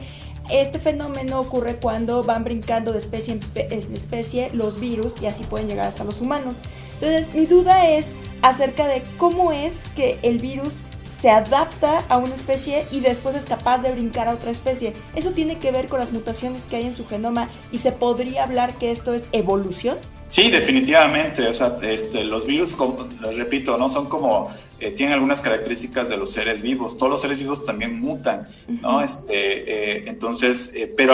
este 0.52 0.78
fenómeno 0.78 1.40
ocurre 1.40 1.78
cuando 1.78 2.22
van 2.22 2.44
brincando 2.44 2.92
de 2.92 3.00
especie 3.00 3.40
en 3.56 3.96
especie 3.96 4.52
los 4.54 4.80
virus 4.80 5.20
y 5.20 5.26
así 5.26 5.44
pueden 5.44 5.68
llegar 5.68 5.88
hasta 5.88 6.04
los 6.04 6.22
humanos. 6.22 6.60
Entonces, 6.94 7.34
mi 7.34 7.48
duda 7.48 7.90
es 7.90 8.10
acerca 8.44 8.86
de 8.86 9.02
cómo 9.18 9.52
es 9.52 9.86
que 9.96 10.20
el 10.22 10.38
virus 10.38 10.84
se 11.20 11.30
adapta 11.30 12.00
a 12.10 12.18
una 12.18 12.34
especie 12.34 12.86
y 12.92 13.02
después 13.02 13.36
es 13.36 13.46
capaz 13.46 13.80
de 13.80 13.92
brincar 13.92 14.28
a 14.28 14.34
otra 14.34 14.52
especie. 14.52 14.94
¿Eso 15.16 15.32
tiene 15.32 15.58
que 15.60 15.72
ver 15.72 15.88
con 15.88 16.00
las 16.00 16.12
mutaciones 16.12 16.66
que 16.66 16.78
hay 16.78 16.86
en 16.86 16.96
su 16.96 17.08
genoma 17.08 17.48
y 17.72 17.80
se 17.80 17.92
podría 17.92 18.44
hablar 18.44 18.74
que 18.76 18.92
esto 18.92 19.14
es 19.14 19.28
evolución? 19.32 19.98
Sí, 20.32 20.50
definitivamente. 20.50 21.46
O 21.46 21.54
sea, 21.54 21.76
este, 21.82 22.24
los 22.24 22.46
virus, 22.46 22.78
como, 22.78 23.06
les 23.22 23.36
repito, 23.36 23.78
no 23.78 23.90
son 23.90 24.08
como 24.08 24.50
eh, 24.82 24.90
tienen 24.90 25.14
algunas 25.14 25.42
características 25.42 26.10
de 26.10 26.18
los 26.18 26.32
seres 26.32 26.64
vivos. 26.64 26.98
Todos 26.98 27.12
los 27.12 27.22
seres 27.22 27.38
vivos 27.38 27.64
también 27.64 28.00
mutan, 28.00 28.48
¿no? 28.68 29.04
este, 29.04 30.00
eh, 30.00 30.04
entonces, 30.08 30.74
eh, 30.76 30.92
pero 30.98 31.14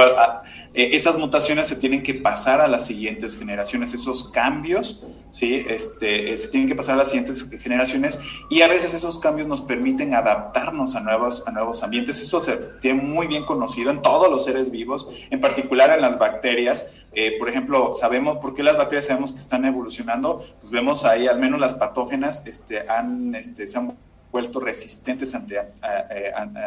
esas 0.74 1.18
mutaciones 1.18 1.68
se 1.68 1.76
tienen 1.76 2.02
que 2.02 2.14
pasar 2.14 2.62
a 2.62 2.68
las 2.70 2.86
siguientes 2.86 3.38
generaciones. 3.38 3.94
Esos 3.94 4.32
cambios, 4.32 5.06
sí, 5.32 5.66
este, 5.68 6.38
se 6.38 6.48
tienen 6.48 6.70
que 6.70 6.76
pasar 6.76 6.96
a 6.96 7.00
las 7.00 7.10
siguientes 7.10 7.50
generaciones 7.60 8.22
y 8.50 8.62
a 8.62 8.70
veces 8.70 8.94
esos 8.94 9.20
cambios 9.20 9.50
nos 9.50 9.62
permiten 9.62 10.14
adaptarnos 10.14 10.96
a 10.96 11.02
nuevos, 11.02 11.46
a 11.46 11.52
nuevos 11.52 11.84
ambientes. 11.84 12.22
Eso 12.22 12.40
se 12.40 12.56
tiene 12.80 13.02
muy 13.02 13.28
bien 13.28 13.44
conocido 13.44 13.92
en 13.92 14.02
todos 14.02 14.32
los 14.32 14.46
seres 14.46 14.72
vivos, 14.72 15.10
en 15.30 15.42
particular 15.42 15.92
en 15.92 16.02
las 16.02 16.18
bacterias. 16.18 17.06
por 17.38 17.50
ejemplo, 17.50 17.94
sabemos 17.96 18.38
por 18.38 18.54
qué 18.54 18.64
las 18.64 18.78
bacterias 18.78 19.07
sabemos 19.08 19.34
que 19.34 19.40
están 19.40 19.66
evolucionando, 19.66 20.42
pues 20.60 20.72
vemos 20.72 21.06
ahí 21.06 21.28
al 21.28 21.40
menos 21.40 21.60
las 21.60 21.76
patógenas 21.76 22.46
este, 22.46 22.90
han, 22.90 23.36
este, 23.36 23.66
se 23.68 23.78
han 23.78 23.98
vuelto 24.38 24.60
resistentes 24.60 25.34
ante 25.34 25.58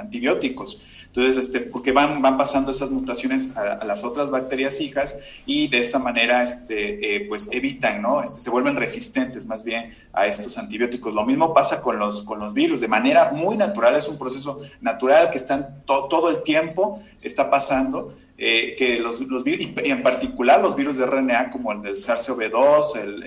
antibióticos. 0.00 1.06
Entonces, 1.06 1.36
este, 1.36 1.60
porque 1.60 1.92
van, 1.92 2.20
van 2.20 2.36
pasando 2.36 2.70
esas 2.70 2.90
mutaciones 2.90 3.56
a, 3.56 3.84
las 3.84 4.02
otras 4.04 4.30
bacterias 4.30 4.80
hijas 4.80 5.16
y 5.46 5.68
de 5.68 5.78
esta 5.78 5.98
manera 5.98 6.42
este, 6.42 7.16
eh, 7.16 7.26
pues 7.28 7.48
evitan, 7.52 8.02
¿no? 8.02 8.22
Este, 8.22 8.40
se 8.40 8.50
vuelven 8.50 8.76
resistentes 8.76 9.46
más 9.46 9.62
bien 9.62 9.92
a 10.12 10.26
estos 10.26 10.58
antibióticos. 10.58 11.14
Lo 11.14 11.24
mismo 11.24 11.54
pasa 11.54 11.80
con 11.80 11.98
los, 11.98 12.22
con 12.22 12.40
los 12.40 12.54
virus, 12.54 12.80
de 12.80 12.88
manera 12.88 13.30
muy 13.30 13.56
natural, 13.56 13.94
es 13.96 14.08
un 14.08 14.18
proceso 14.18 14.58
natural 14.80 15.30
que 15.30 15.38
están 15.38 15.82
todo 15.84 16.28
el 16.30 16.42
tiempo 16.42 17.00
está 17.22 17.50
pasando, 17.50 18.12
eh, 18.38 18.74
que 18.76 18.98
los, 19.00 19.20
los 19.20 19.44
virus, 19.44 19.68
y 19.84 19.90
en 19.90 20.02
particular 20.02 20.60
los 20.60 20.74
virus 20.74 20.96
de 20.96 21.06
RNA 21.06 21.50
como 21.50 21.72
el 21.72 21.82
del 21.82 21.96
SARS-CoV-2, 21.96 22.96
el, 23.02 23.22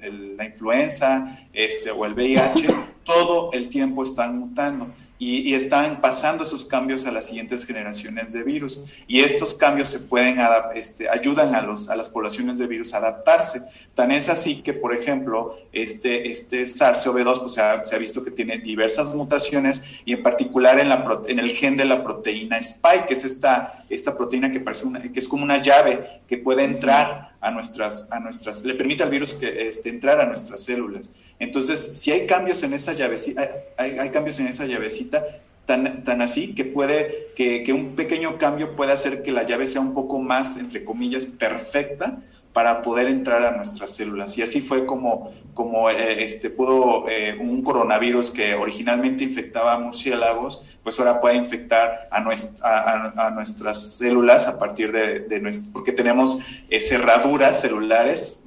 el, 0.00 0.36
la 0.36 0.44
influenza 0.44 1.26
este, 1.52 1.90
o 1.90 2.04
el 2.04 2.14
VIH, 2.14 2.66
todo 3.04 3.50
el 3.52 3.68
tiempo 3.68 4.02
están 4.02 4.38
mutando 4.38 4.90
y, 5.18 5.54
están 5.54 6.00
pasando 6.00 6.42
esos 6.42 6.64
cambios 6.64 7.06
a 7.06 7.12
las 7.12 7.26
siguientes 7.26 7.64
generaciones 7.64 8.32
de 8.32 8.42
virus. 8.42 8.98
Y 9.06 9.20
estos 9.20 9.54
cambios 9.54 9.88
se 9.88 10.00
pueden 10.00 10.38
este, 10.74 11.08
ayudan 11.08 11.54
a, 11.54 11.62
los, 11.62 11.88
a 11.88 11.96
las 11.96 12.08
poblaciones 12.08 12.58
de 12.58 12.66
virus 12.66 12.92
a 12.94 12.98
adaptarse. 12.98 13.62
Tan 13.94 14.10
es 14.10 14.28
así 14.28 14.62
que, 14.62 14.74
por 14.74 14.92
ejemplo, 14.92 15.56
este, 15.72 16.30
este 16.30 16.62
SARS-CoV-2 16.62 17.38
pues, 17.40 17.52
se, 17.52 17.94
ha, 17.94 17.98
visto 17.98 18.24
que 18.24 18.30
tiene 18.32 18.58
diversas 18.58 19.14
mutaciones 19.14 20.00
y 20.04 20.12
en 20.12 20.22
particular 20.22 20.80
en, 20.80 20.88
la, 20.88 21.22
en 21.26 21.38
el 21.38 21.50
gen 21.50 21.76
de 21.76 21.84
la 21.84 22.02
proteína 22.02 22.58
spike, 22.58 23.06
que 23.06 23.14
es 23.14 23.24
esta, 23.24 23.84
esta 23.88 24.16
proteína 24.16 24.50
que, 24.50 24.60
parece 24.60 24.86
una, 24.86 25.00
que 25.00 25.18
es 25.18 25.28
como 25.28 25.44
una 25.44 25.62
llave 25.62 26.22
que 26.28 26.38
puede 26.38 26.64
entrar 26.64 27.33
a 27.44 27.50
nuestras, 27.50 28.10
a 28.10 28.20
nuestras, 28.20 28.64
le 28.64 28.74
permite 28.74 29.02
al 29.02 29.10
virus 29.10 29.34
que, 29.34 29.68
este, 29.68 29.90
entrar 29.90 30.18
a 30.18 30.24
nuestras 30.24 30.64
células. 30.64 31.12
Entonces, 31.38 31.78
si 31.78 32.10
hay 32.10 32.26
cambios 32.26 32.62
en 32.62 32.72
esa 32.72 32.94
llavecita, 32.94 33.50
hay, 33.76 33.98
hay 33.98 34.10
cambios 34.10 34.40
en 34.40 34.46
esa 34.46 34.64
llavecita, 34.64 35.22
tan, 35.64 36.04
tan 36.04 36.22
así 36.22 36.54
que 36.54 36.64
puede, 36.64 37.32
que, 37.34 37.62
que 37.62 37.72
un 37.72 37.96
pequeño 37.96 38.38
cambio 38.38 38.76
puede 38.76 38.92
hacer 38.92 39.22
que 39.22 39.32
la 39.32 39.42
llave 39.42 39.66
sea 39.66 39.80
un 39.80 39.94
poco 39.94 40.18
más, 40.18 40.56
entre 40.56 40.84
comillas, 40.84 41.26
perfecta 41.26 42.18
para 42.54 42.82
poder 42.82 43.08
entrar 43.08 43.42
a 43.42 43.50
nuestras 43.50 43.90
células. 43.90 44.38
Y 44.38 44.42
así 44.42 44.60
fue 44.60 44.86
como, 44.86 45.28
como 45.54 45.90
eh, 45.90 46.22
este, 46.22 46.50
pudo 46.50 47.08
eh, 47.08 47.36
un 47.38 47.62
coronavirus 47.64 48.30
que 48.30 48.54
originalmente 48.54 49.24
infectaba 49.24 49.74
a 49.74 49.78
murciélagos, 49.78 50.78
pues 50.84 50.98
ahora 51.00 51.20
puede 51.20 51.34
infectar 51.34 52.08
a, 52.12 52.18
a, 52.62 53.26
a, 53.26 53.30
nuestras 53.30 53.96
células 53.96 54.46
a 54.46 54.56
partir 54.56 54.92
de, 54.92 55.20
de 55.20 55.40
nuestro, 55.40 55.72
porque 55.72 55.90
tenemos 55.90 56.46
eh, 56.70 56.78
cerraduras 56.78 57.60
celulares, 57.60 58.44